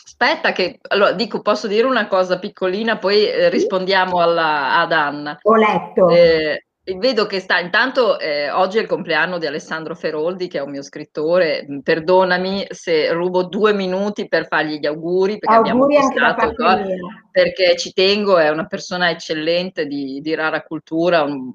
[0.05, 5.37] Aspetta che, allora dico, posso dire una cosa piccolina, poi eh, rispondiamo alla, ad Anna.
[5.43, 6.09] Ho letto.
[6.11, 10.63] Eh, Vedo che sta, intanto eh, oggi è il compleanno di Alessandro Feroldi, che è
[10.63, 11.65] un mio scrittore.
[11.81, 16.55] Perdonami se rubo due minuti per fargli gli auguri, perché auguri abbiamo postato,
[17.31, 21.53] perché ci tengo, è una persona eccellente di, di rara cultura, un,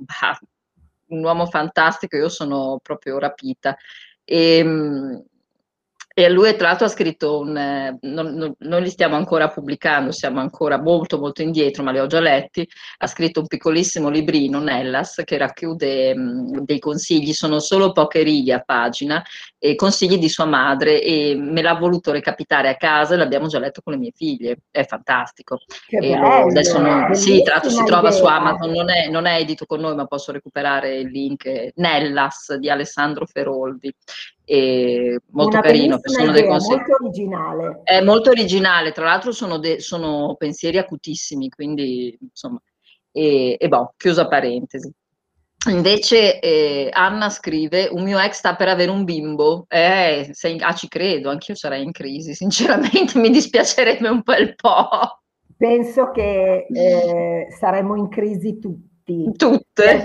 [1.08, 3.76] un, uomo fantastico, io sono proprio rapita.
[4.24, 5.26] E, ehm,
[6.20, 10.12] e lui tra l'altro ha scritto un, eh, non, non, non, li stiamo ancora pubblicando,
[10.12, 14.60] siamo ancora molto molto indietro, ma li ho già letti, ha scritto un piccolissimo librino,
[14.60, 19.24] Nellas, che racchiude mh, dei consigli, sono solo poche righe a pagina,
[19.60, 23.58] e consigli di sua madre e me l'ha voluto recapitare a casa e l'abbiamo già
[23.58, 25.60] letto con le mie figlie, è fantastico.
[25.88, 28.20] Che bello, adesso non, sì, tra l'altro si trova idea.
[28.20, 32.56] su Amazon, non è, non è edito con noi, ma posso recuperare il link, Nellas
[32.56, 33.92] di Alessandro Feroldi
[34.46, 36.00] e molto Una carino.
[36.04, 37.82] Idea, molto originale.
[37.84, 42.62] È molto originale, tra l'altro sono, de- sono pensieri acutissimi, quindi insomma,
[43.12, 44.94] e, e boh, chiusa parentesi.
[45.72, 50.74] Invece eh, Anna scrive, un mio ex sta per avere un bimbo, eh, sei, ah
[50.74, 54.90] ci credo, anch'io sarei in crisi, sinceramente mi dispiacerebbe un bel po'.
[55.58, 58.86] Penso che eh, saremmo in crisi tutti.
[59.38, 60.02] Tutte.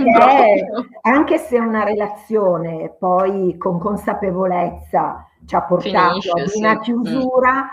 [1.01, 6.77] anche se una relazione poi con consapevolezza ci ha portato Finisce, ad una sì.
[6.77, 7.03] Mm.
[7.03, 7.67] chiusura, mm.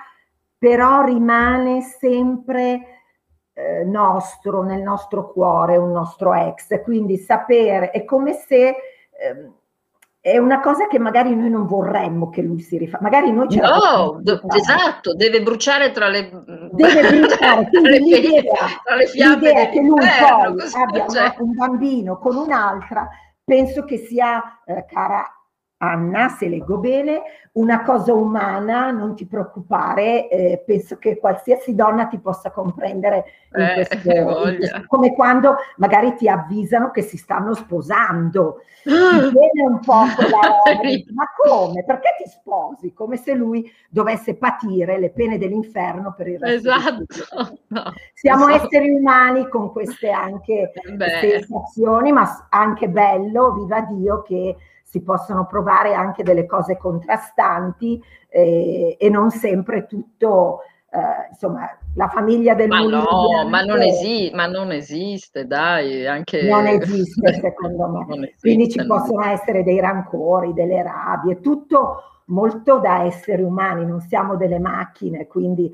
[0.57, 2.98] però rimane sempre
[3.59, 6.81] eh, nostro, nel nostro cuore, un nostro ex.
[6.83, 8.67] Quindi sapere, è come se...
[8.67, 9.51] Eh,
[10.21, 12.99] è una cosa che magari noi non vorremmo che lui si rifà.
[13.01, 16.29] Magari noi ce No, do, esatto, deve bruciare tra le
[16.71, 18.41] deve bruciare, tra, le l'idea,
[18.83, 23.07] tra le fiamme l'idea che lui poi abbia una, un bambino con un'altra,
[23.45, 25.25] penso che sia eh, cara
[25.81, 27.21] Anna, se leggo bene,
[27.53, 33.73] una cosa umana, non ti preoccupare, eh, penso che qualsiasi donna ti possa comprendere eh,
[33.73, 33.97] questo,
[34.57, 40.59] questo, come quando magari ti avvisano che si stanno sposando, ti viene un po' quella
[41.13, 41.85] ma come?
[41.85, 42.91] Perché ti sposi?
[42.93, 47.57] Come se lui dovesse patire le pene dell'inferno per il resto esatto.
[47.69, 48.55] No, Siamo so.
[48.55, 51.19] esseri umani con queste anche Beh.
[51.21, 54.55] sensazioni, ma anche bello, viva Dio, che
[54.89, 62.07] si possono provare anche delle cose contrastanti eh, e non sempre tutto, eh, insomma, la
[62.07, 66.41] famiglia del ma no, ma non, esi- ma non esiste, dai, anche...
[66.41, 68.05] Non esiste secondo me.
[68.17, 68.85] Esiste, Quindi ci no.
[68.87, 75.27] possono essere dei rancori, delle rabbie, tutto molto da esseri umani, non siamo delle macchine,
[75.27, 75.71] quindi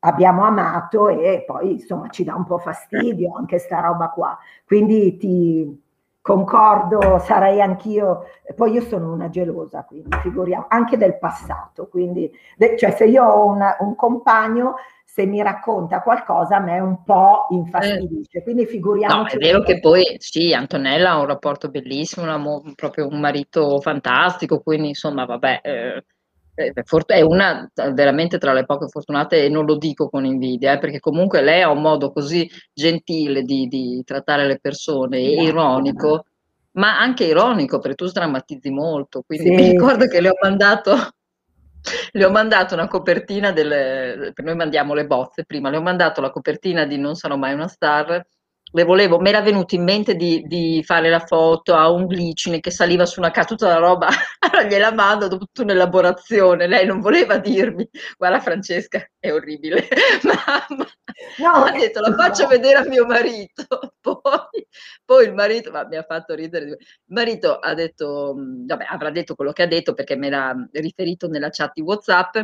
[0.00, 4.38] abbiamo amato e poi insomma ci dà un po' fastidio anche sta roba qua.
[4.66, 5.82] Quindi ti,
[6.24, 8.24] concordo, sarei anch'io,
[8.56, 12.32] poi io sono una gelosa, quindi figuriamo, anche del passato, quindi
[12.78, 17.48] cioè se io ho una, un compagno, se mi racconta qualcosa a me un po'
[17.50, 19.14] infastidisce, quindi figuriamo.
[19.14, 23.78] No, è vero che poi sì, Antonella ha un rapporto bellissimo, un, proprio un marito
[23.80, 25.60] fantastico, quindi insomma vabbè...
[25.62, 26.04] Eh eh,
[26.54, 31.00] è una veramente tra le poche fortunate e non lo dico con invidia, eh, perché
[31.00, 36.26] comunque lei ha un modo così gentile di, di trattare le persone e ironico,
[36.72, 39.22] ma anche ironico perché tu sdrammatizzi molto.
[39.26, 39.54] Quindi sì.
[39.54, 40.94] mi ricordo che le ho mandato
[42.12, 46.30] le ho mandato una copertina delle, noi mandiamo le bozze prima, le ho mandato la
[46.30, 48.26] copertina di Non sarò mai una star
[48.74, 52.58] le volevo, mi era venuto in mente di, di, fare la foto a un glicine
[52.58, 54.08] che saliva su una casa, tutta la roba,
[54.40, 59.86] allora gliela mando dopo tutta un'elaborazione, lei non voleva dirmi, guarda Francesca, è orribile,
[60.24, 60.86] ma, ma
[61.38, 63.64] no, ha detto la faccio vedere a mio marito,
[64.00, 64.66] poi,
[65.04, 69.36] poi il marito, ma mi ha fatto ridere, il marito ha detto, vabbè avrà detto
[69.36, 72.38] quello che ha detto perché me l'ha riferito nella chat di Whatsapp,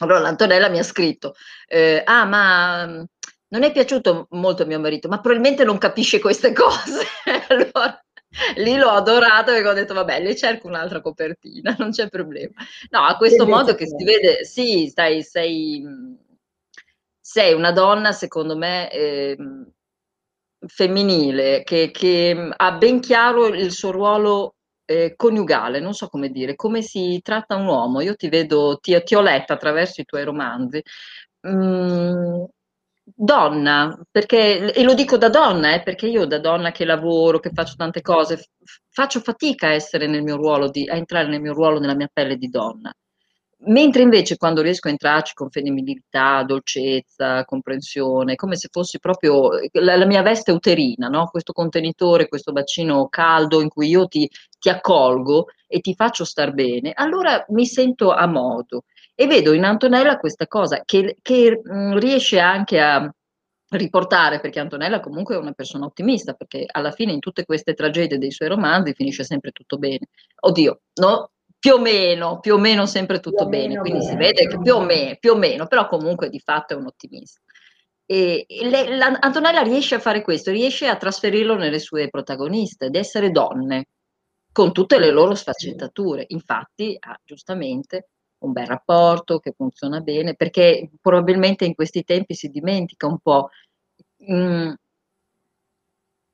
[0.00, 1.34] allora l'Antonella mi ha scritto,
[1.66, 3.04] eh, ah ma
[3.50, 7.04] non è piaciuto molto a mio marito, ma probabilmente non capisce queste cose.
[7.48, 8.00] allora,
[8.56, 12.54] lì l'ho adorato e ho detto, vabbè, le cerco un'altra copertina, non c'è problema.
[12.90, 15.84] No, a questo modo che si vede, sì, stai, sei,
[17.20, 19.36] sei una donna, secondo me, eh,
[20.66, 26.54] femminile, che, che, ha ben chiaro il suo ruolo eh, coniugale, non so come dire,
[26.54, 28.00] come si tratta un uomo.
[28.00, 30.82] Io ti vedo, ti, ti ho letto attraverso i tuoi romanzi.
[31.48, 32.44] Mm,
[33.14, 37.50] donna, perché, e lo dico da donna, eh, perché io da donna che lavoro, che
[37.52, 38.46] faccio tante cose, f-
[38.90, 42.10] faccio fatica a essere nel mio ruolo, di, a entrare nel mio ruolo, nella mia
[42.12, 42.92] pelle di donna.
[43.62, 49.96] Mentre invece quando riesco a entrarci con femminilità, dolcezza, comprensione, come se fossi proprio la,
[49.96, 51.26] la mia veste uterina, no?
[51.26, 54.26] questo contenitore, questo bacino caldo in cui io ti,
[54.58, 58.84] ti accolgo e ti faccio star bene, allora mi sento a modo.
[59.20, 63.14] E vedo in Antonella questa cosa che, che mh, riesce anche a
[63.72, 68.16] riportare, perché Antonella comunque è una persona ottimista, perché alla fine in tutte queste tragedie
[68.16, 70.06] dei suoi romanzi finisce sempre tutto bene.
[70.36, 71.32] Oddio, no?
[71.58, 74.74] Più o meno, più o meno sempre tutto bene, quindi bene, si vede che più
[74.76, 77.42] o, meno, più o meno, però comunque di fatto è un ottimista.
[78.06, 82.94] E le, la, Antonella riesce a fare questo, riesce a trasferirlo nelle sue protagoniste, ad
[82.94, 83.88] essere donne,
[84.50, 86.24] con tutte le loro sfaccettature.
[86.28, 88.08] Infatti, ha giustamente
[88.40, 93.50] un bel rapporto che funziona bene, perché probabilmente in questi tempi si dimentica un po'.
[94.30, 94.72] Mm,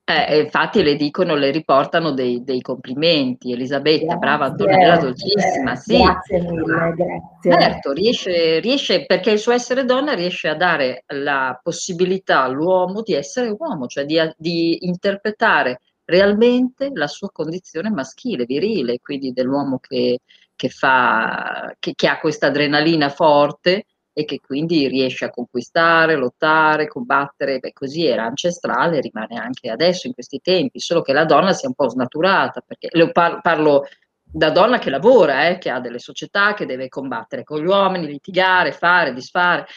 [0.09, 3.51] eh, infatti le dicono, le riportano dei, dei complimenti.
[3.51, 6.01] Elisabetta, grazie, brava Antonella, dolcissima, sì.
[6.01, 7.21] Grazie mille, grazie.
[7.41, 13.15] Certo, riesce, riesce, perché il suo essere donna riesce a dare la possibilità all'uomo di
[13.15, 20.19] essere uomo, cioè di, di interpretare realmente la sua condizione maschile, virile, quindi dell'uomo che,
[20.57, 26.87] che, fa, che, che ha questa adrenalina forte e che quindi riesce a conquistare, lottare,
[26.87, 31.53] combattere, beh, così era ancestrale, rimane anche adesso in questi tempi, solo che la donna
[31.53, 33.87] si è un po' snaturata, perché parlo, parlo
[34.23, 38.07] da donna che lavora, eh, che ha delle società, che deve combattere con gli uomini,
[38.07, 39.67] litigare, fare, disfare.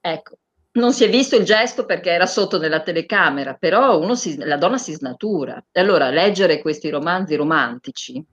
[0.00, 0.38] Ecco,
[0.78, 4.78] non si è visto il gesto perché era sotto nella telecamera, però si, la donna
[4.78, 5.62] si snatura.
[5.70, 8.24] E allora leggere questi romanzi romantici,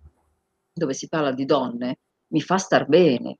[0.75, 3.37] dove si parla di donne, mi fa star bene.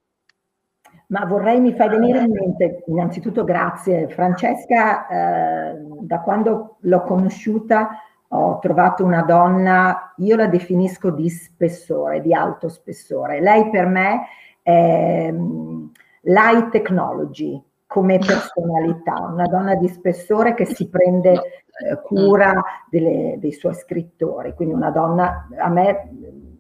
[1.08, 8.00] Ma vorrei, mi fai venire in mente, innanzitutto grazie Francesca, eh, da quando l'ho conosciuta
[8.30, 13.40] ho trovato una donna, io la definisco di spessore, di alto spessore.
[13.40, 14.26] Lei per me
[14.62, 22.62] è um, light technology, come personalità, una donna di spessore che si prende eh, cura
[22.90, 26.10] delle, dei suoi scrittori, quindi una donna a me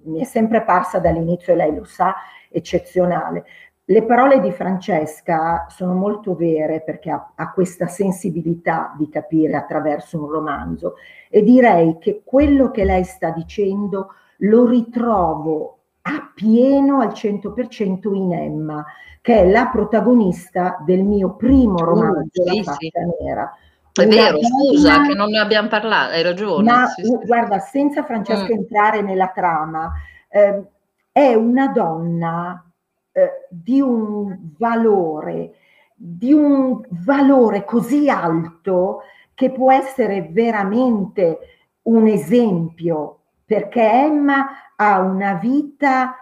[0.06, 2.16] mi è sempre parsa dall'inizio, e lei lo sa,
[2.50, 3.46] eccezionale.
[3.88, 10.20] Le parole di Francesca sono molto vere perché ha, ha, questa sensibilità di capire attraverso
[10.20, 10.96] un romanzo
[11.30, 18.34] e direi che quello che lei sta dicendo lo ritrovo a pieno al 100% in
[18.34, 18.84] Emma,
[19.22, 23.24] che è la protagonista del mio primo romanzo, uh, sì, La faccia sì.
[23.24, 23.56] nera.
[24.02, 26.70] È vero, scusa che non ne abbiamo parlato, hai ragione.
[26.70, 27.18] Ma sì, sì.
[27.26, 28.58] guarda, senza Francesca mm.
[28.58, 29.94] entrare nella trama,
[30.28, 30.64] eh,
[31.12, 32.70] è una donna
[33.14, 35.54] eh, di un valore,
[35.96, 41.40] di un valore così alto che può essere veramente
[41.84, 46.16] un esempio, perché Emma ha una vita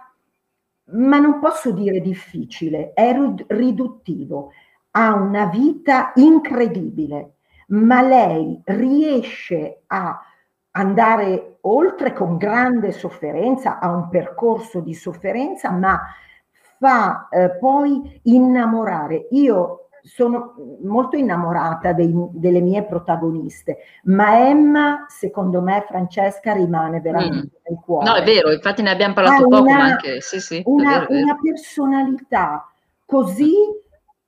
[0.86, 3.16] ma non posso dire difficile, è
[3.46, 4.52] riduttivo,
[4.92, 7.36] ha una vita incredibile,
[7.68, 10.20] ma lei riesce a
[10.72, 16.00] andare oltre con grande sofferenza, ha un percorso di sofferenza, ma
[16.78, 19.28] fa eh, poi innamorare.
[19.30, 27.58] Io sono molto innamorata dei, delle mie protagoniste, ma Emma, secondo me, Francesca rimane veramente
[27.58, 27.70] mm.
[27.70, 28.10] nel cuore.
[28.10, 30.98] No, è vero, infatti ne abbiamo parlato ha poco, una, ma anche sì, sì, una,
[31.00, 32.68] vero, una personalità
[33.06, 33.54] così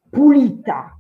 [0.09, 0.99] pulita,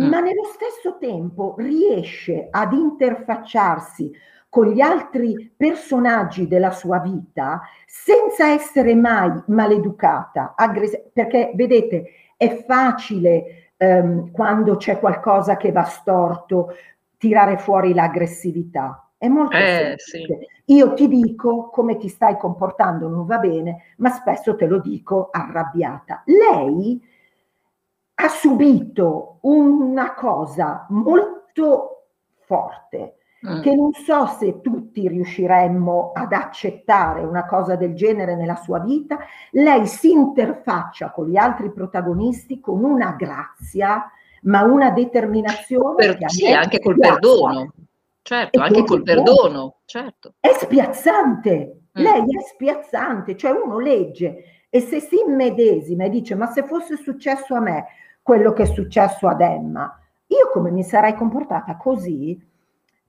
[0.00, 0.08] mm.
[0.08, 4.10] ma nello stesso tempo riesce ad interfacciarsi
[4.48, 12.62] con gli altri personaggi della sua vita senza essere mai maleducata, aggressiva, perché vedete, è
[12.66, 16.74] facile ehm, quando c'è qualcosa che va storto,
[17.16, 19.08] tirare fuori l'aggressività.
[19.16, 20.38] È molto eh, semplice.
[20.40, 20.74] Sì.
[20.74, 25.28] Io ti dico come ti stai comportando non va bene, ma spesso te lo dico
[25.30, 26.24] arrabbiata.
[26.26, 27.00] Lei
[28.22, 32.06] ha subito una cosa molto
[32.38, 33.60] forte Mm.
[33.60, 39.18] che non so se tutti riusciremmo ad accettare una cosa del genere nella sua vita,
[39.50, 44.08] lei si interfaccia con gli altri protagonisti con una grazia,
[44.42, 45.96] ma una determinazione.
[45.96, 47.72] Per, sì, anche col perdono.
[48.22, 50.34] Certo, e anche col perdono, certo.
[50.38, 52.00] È spiazzante, mm.
[52.00, 56.96] lei è spiazzante, cioè uno legge e se si immedesima e dice ma se fosse
[56.96, 57.86] successo a me
[58.22, 62.40] quello che è successo ad Emma, io come mi sarei comportata così,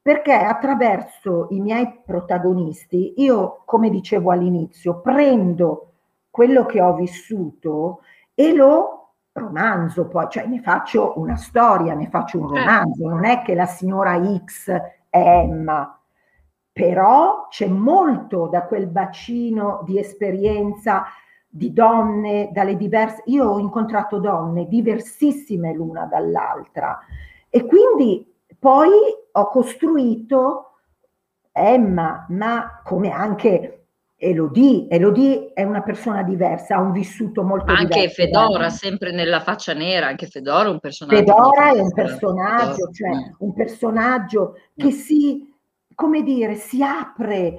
[0.01, 5.91] perché attraverso i miei protagonisti, io, come dicevo all'inizio, prendo
[6.29, 8.01] quello che ho vissuto
[8.33, 12.59] e lo romanzo, poi, cioè ne faccio una storia, ne faccio un certo.
[12.59, 14.71] romanzo, non è che la signora X
[15.09, 15.97] è Emma,
[16.71, 21.05] però c'è molto da quel bacino di esperienza
[21.55, 23.21] di donne dalle diverse.
[23.27, 26.99] Io ho incontrato donne diversissime l'una dall'altra
[27.47, 28.27] e quindi
[28.57, 28.89] poi
[29.31, 30.69] ho costruito
[31.51, 33.85] Emma, ma come anche
[34.15, 37.99] Elodie, Elodie è una persona diversa, ha un vissuto molto anche diverso.
[37.99, 41.17] Anche Fedora, sempre nella faccia nera, anche Fedora è un personaggio.
[41.17, 45.51] Fedora è un personaggio, cioè un personaggio che si
[45.95, 47.55] come dire, si apre,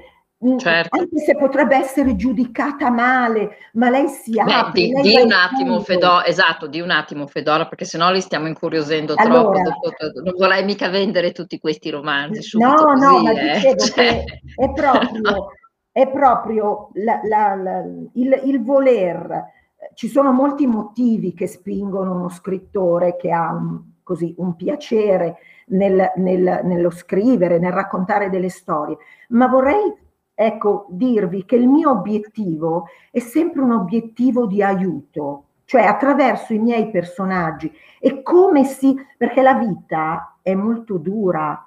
[0.58, 0.98] certo.
[0.98, 4.88] anche se potrebbe essere giudicata male, ma lei si apre.
[4.88, 8.46] Beh, di, di un attimo Fedora, esatto, di un attimo Fedora, perché sennò li stiamo
[8.46, 13.22] incuriosendo allora, troppo, dopo, non vorrei mica vendere tutti questi romanzi subito No, così, no,
[13.22, 13.54] ma eh.
[13.54, 15.46] dicevo cioè, che è proprio,
[15.90, 17.82] è proprio la, la, la,
[18.14, 19.52] il, il voler,
[19.94, 25.36] ci sono molti motivi che spingono uno scrittore che ha un, così, un piacere
[25.68, 28.96] nel, nel, nello scrivere, nel raccontare delle storie,
[29.28, 30.02] ma vorrei
[30.34, 36.58] ecco, dirvi che il mio obiettivo è sempre un obiettivo di aiuto, cioè attraverso i
[36.58, 37.72] miei personaggi.
[38.00, 41.64] E come si, perché la vita è molto dura,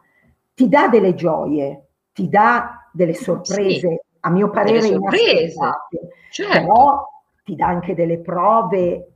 [0.53, 6.51] ti dà delle gioie, ti dà delle sorprese, sì, a mio parere inaspettate, certo.
[6.51, 7.07] però
[7.43, 9.11] ti dà anche delle prove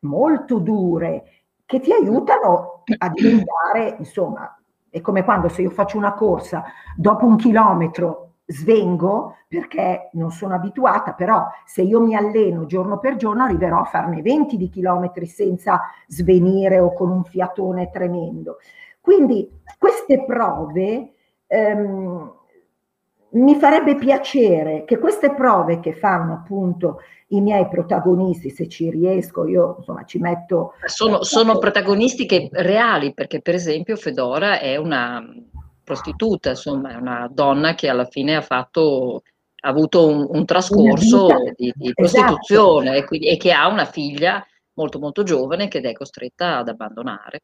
[0.00, 1.24] molto dure
[1.64, 6.64] che ti aiutano a diventare, insomma, è come quando se io faccio una corsa,
[6.96, 13.16] dopo un chilometro svengo perché non sono abituata, però se io mi alleno giorno per
[13.16, 18.58] giorno arriverò a farne 20 di chilometri senza svenire o con un fiatone tremendo.
[19.00, 19.48] Quindi
[19.78, 21.12] queste prove
[21.46, 22.32] ehm,
[23.32, 29.46] mi farebbe piacere che queste prove che fanno appunto i miei protagonisti, se ci riesco,
[29.46, 30.72] io insomma ci metto...
[30.86, 35.24] Sono, sono protagonisti che, reali, perché per esempio Fedora è una
[35.90, 39.22] prostituta, insomma, è una donna che alla fine ha fatto
[39.62, 43.04] ha avuto un, un trascorso di, di, prostituzione esatto.
[43.04, 44.42] e, quindi, e che ha una figlia
[44.74, 47.42] molto molto giovane che è costretta ad abbandonare.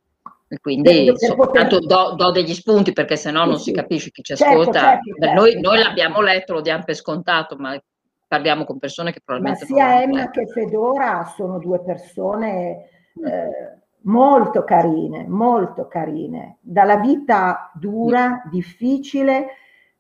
[0.49, 4.35] E quindi soltanto do, do, degli spunti perché sennò sì, non si capisce chi ci
[4.35, 4.81] certo, ascolta.
[4.81, 5.89] Certo, certo, noi, noi certo.
[5.89, 7.79] l'abbiamo letto, lo diamo per scontato, ma
[8.27, 9.67] parliamo con persone che probabilmente...
[9.69, 12.89] Ma sia Emma che Fedora sono due persone
[13.21, 13.27] mm.
[13.27, 19.47] eh, molto carine, molto carine, dalla vita dura, difficile,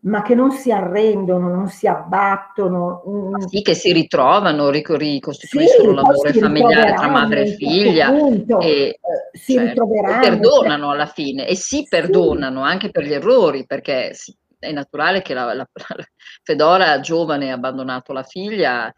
[0.00, 3.02] ma che non si arrendono, non si abbattono.
[3.48, 8.98] Sì, che si ritrovano, ricostituiscono sì, l'amore familiare tra madre e figlia punto, e eh,
[9.32, 10.20] si cioè, ritroveranno.
[10.20, 12.70] perdonano alla fine e si perdonano sì.
[12.70, 14.12] anche per gli errori, perché
[14.58, 16.04] è naturale che la, la, la
[16.42, 18.92] Fedora giovane ha abbandonato la figlia,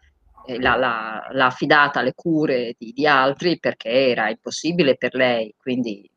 [0.57, 6.09] l'ha, l'ha, l'ha, affidata alle cure di, di, altri perché era impossibile per lei, quindi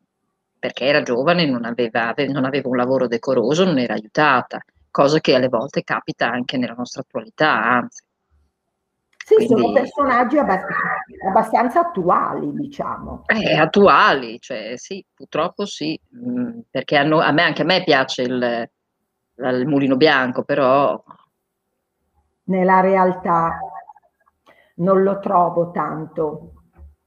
[0.57, 5.35] perché era giovane, non aveva, non aveva un lavoro decoroso, non era aiutata, cosa che
[5.35, 8.03] alle volte capita anche nella nostra attualità, anzi.
[9.25, 13.23] Sì, Quindi, sono personaggi abbastanza, attuali, diciamo.
[13.25, 18.21] Eh, attuali, cioè sì, purtroppo sì, mm, perché hanno, a me, anche a me piace
[18.21, 18.69] il,
[19.35, 21.01] il mulino bianco, però...
[22.45, 23.57] Nella realtà
[24.75, 26.53] non lo trovo tanto,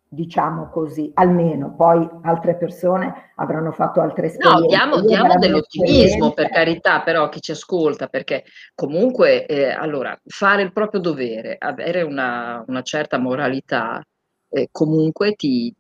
[0.09, 4.61] diciamo così, almeno poi altre persone avranno fatto altre esperienze.
[4.61, 8.45] No, diamo, diamo dell'ottimismo per carità, però chi ci ascolta, perché
[8.75, 14.03] comunque, eh, allora, fare il proprio dovere, avere una, una certa moralità,
[14.49, 15.75] eh, comunque ti,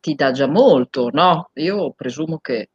[0.00, 1.50] ti dà già molto, no?
[1.54, 2.70] Io presumo che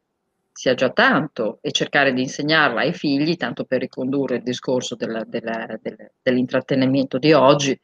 [0.59, 5.23] sia già tanto e cercare di insegnarla ai figli, tanto per ricondurre il discorso della,
[5.25, 7.79] della, della, dell'intrattenimento di oggi,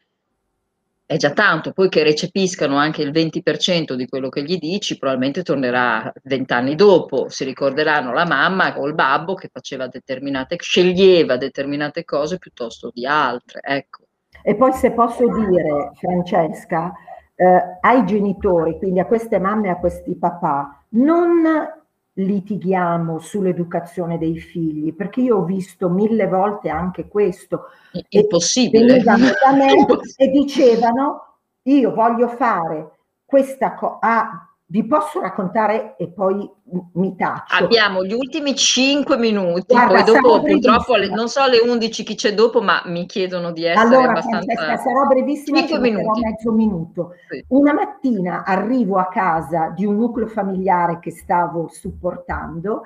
[1.06, 5.42] è già tanto, poi che recepiscano anche il 20% di quello che gli dici, probabilmente
[5.42, 12.04] tornerà vent'anni dopo, si ricorderanno la mamma o il babbo che faceva determinate, sceglieva determinate
[12.04, 14.04] cose piuttosto di altre, ecco.
[14.44, 16.92] E poi se posso dire, Francesca,
[17.36, 21.74] eh, ai genitori, quindi a queste mamme e a questi papà, non
[22.18, 27.66] litighiamo sull'educazione dei figli, perché io ho visto mille volte anche questo.
[28.10, 29.02] Impossibile.
[29.02, 29.86] da me
[30.18, 36.52] e dicevano, io voglio fare questa cosa, ah, vi posso raccontare e poi
[36.96, 37.64] mi taccio.
[37.64, 42.16] Abbiamo gli ultimi 5 minuti, Guarda, poi dopo purtroppo le, non so alle 11 chi
[42.16, 44.54] c'è dopo, ma mi chiedono di essere allora, abbastanza...
[44.54, 46.20] Francesca, sarò brevissima, 5 minuti.
[46.20, 47.14] mezzo minuto.
[47.30, 47.46] Sì.
[47.48, 52.82] Una mattina arrivo a casa di un nucleo familiare che stavo supportando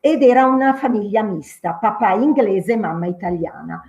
[0.00, 3.82] ed era una famiglia mista, papà inglese e mamma italiana.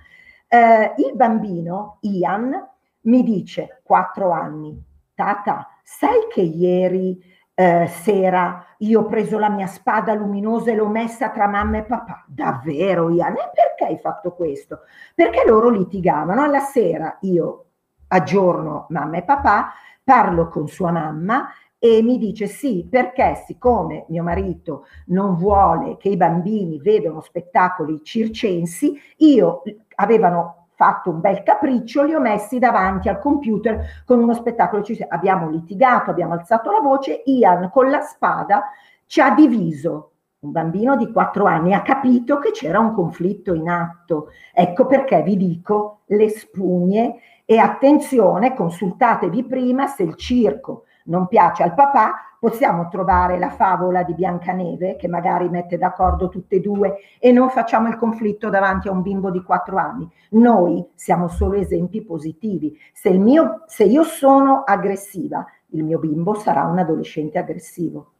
[0.46, 2.68] Eh, il bambino, Ian,
[3.02, 4.78] mi dice, 4 anni,
[5.14, 7.29] tata, sai che ieri
[7.60, 11.82] eh, sera io ho preso la mia spada luminosa e l'ho messa tra mamma e
[11.82, 12.24] papà.
[12.26, 13.34] Davvero, Ian?
[13.34, 14.80] E perché hai fatto questo?
[15.14, 16.42] Perché loro litigavano.
[16.42, 17.66] Alla sera io
[18.08, 24.22] aggiorno mamma e papà, parlo con sua mamma e mi dice sì, perché siccome mio
[24.22, 29.62] marito non vuole che i bambini vedano spettacoli circensi, io
[29.96, 34.82] avevano fatto un bel capriccio, li ho messi davanti al computer con uno spettacolo.
[35.08, 38.70] Abbiamo litigato, abbiamo alzato la voce, Ian con la spada
[39.04, 40.12] ci ha diviso.
[40.38, 44.28] Un bambino di quattro anni ha capito che c'era un conflitto in atto.
[44.54, 51.62] Ecco perché vi dico le spugne e attenzione, consultatevi prima se il circo non piace
[51.62, 56.96] al papà, possiamo trovare la favola di Biancaneve che magari mette d'accordo tutte e due
[57.18, 60.10] e non facciamo il conflitto davanti a un bimbo di quattro anni.
[60.30, 62.76] Noi siamo solo esempi positivi.
[62.92, 68.12] Se, mio, se io sono aggressiva, il mio bimbo sarà un adolescente aggressivo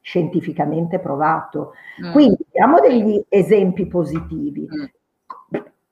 [0.00, 1.72] scientificamente provato.
[2.04, 2.12] Mm.
[2.12, 4.68] Quindi diamo degli esempi positivi.
[4.72, 4.84] Mm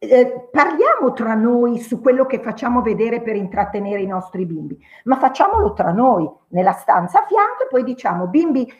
[0.09, 5.17] eh, parliamo tra noi su quello che facciamo vedere per intrattenere i nostri bimbi, ma
[5.17, 8.71] facciamolo tra noi nella stanza a fianco e poi diciamo bimbi,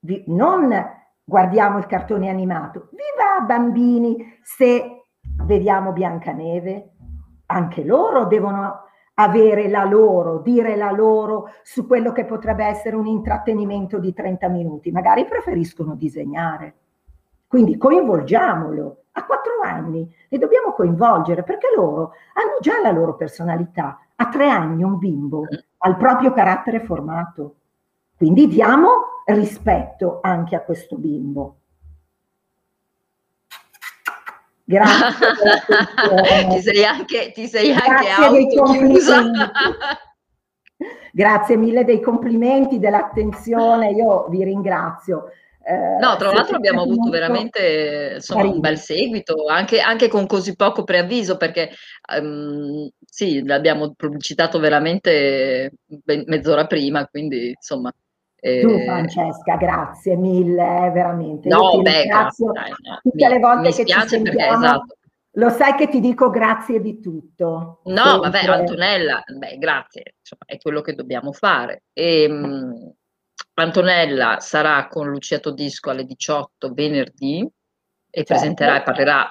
[0.00, 0.70] vi, non
[1.24, 5.04] guardiamo il cartone animato, viva bambini se
[5.44, 6.90] vediamo Biancaneve,
[7.46, 8.82] anche loro devono
[9.14, 14.48] avere la loro, dire la loro su quello che potrebbe essere un intrattenimento di 30
[14.48, 16.74] minuti, magari preferiscono disegnare.
[17.46, 19.24] Quindi coinvolgiamolo a
[19.64, 23.98] anni, li dobbiamo coinvolgere perché loro hanno già la loro personalità.
[24.16, 25.44] A tre anni un bimbo
[25.78, 27.56] ha il proprio carattere formato.
[28.16, 31.56] Quindi diamo rispetto anche a questo bimbo.
[34.64, 35.28] Grazie.
[36.48, 39.22] ti sei anche, ti sei anche autochiusa.
[41.12, 45.26] Grazie mille dei complimenti, dell'attenzione, io vi ringrazio.
[45.66, 50.54] Eh, no, tra l'altro abbiamo avuto veramente insomma, un bel seguito, anche, anche, con così
[50.56, 51.70] poco preavviso, perché
[52.20, 55.72] um, sì, l'abbiamo pubblicitato veramente
[56.04, 57.90] mezz'ora prima, quindi insomma...
[58.36, 58.60] Eh...
[58.60, 61.48] Tu Francesca, grazie mille, veramente.
[61.48, 62.46] No, beh, grazie.
[62.52, 62.98] Dai, no.
[63.02, 64.96] Tutte mi, le volte che ci sentiamo, perché, esatto.
[65.36, 67.80] Lo sai che ti dico grazie di tutto.
[67.84, 68.30] No, sempre.
[68.30, 71.84] vabbè, Antonella, beh, grazie, insomma, è quello che dobbiamo fare.
[71.94, 72.92] E, ehm,
[73.54, 77.48] Antonella sarà con Luciato Disco alle 18 venerdì e
[78.10, 78.34] certo.
[78.34, 79.30] presenterà e parlerà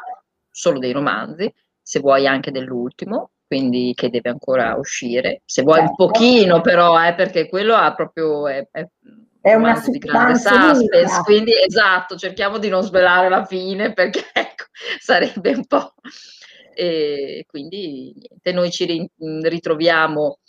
[0.50, 5.42] solo dei romanzi, se vuoi anche dell'ultimo, quindi che deve ancora uscire.
[5.46, 5.92] Se vuoi certo.
[5.92, 8.48] un pochino però, eh, perché quello ha proprio...
[8.48, 8.88] È, è,
[9.42, 14.66] è una di grande suspense, quindi esatto, cerchiamo di non svelare la fine perché ecco,
[15.00, 15.94] sarebbe un po'...
[16.76, 20.40] E quindi niente, noi ci ritroviamo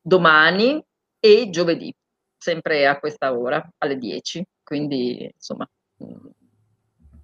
[0.00, 0.80] domani
[1.18, 1.92] e giovedì
[2.46, 4.46] sempre a questa ora, alle 10.
[4.62, 5.68] Quindi, insomma,
[6.02, 6.26] mm,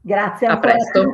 [0.04, 1.12] Grazie a presto.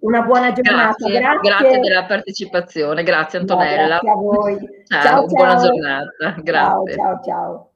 [0.00, 0.96] Una buona giornata.
[0.96, 1.40] Grazie, grazie.
[1.48, 3.04] grazie della partecipazione.
[3.04, 4.00] Grazie Antonella.
[4.02, 4.58] No, grazie a voi.
[4.86, 5.62] Ciao, ciao buona ciao.
[5.62, 6.34] giornata.
[6.42, 6.94] Grazie.
[6.94, 7.70] Ciao, ciao, ciao.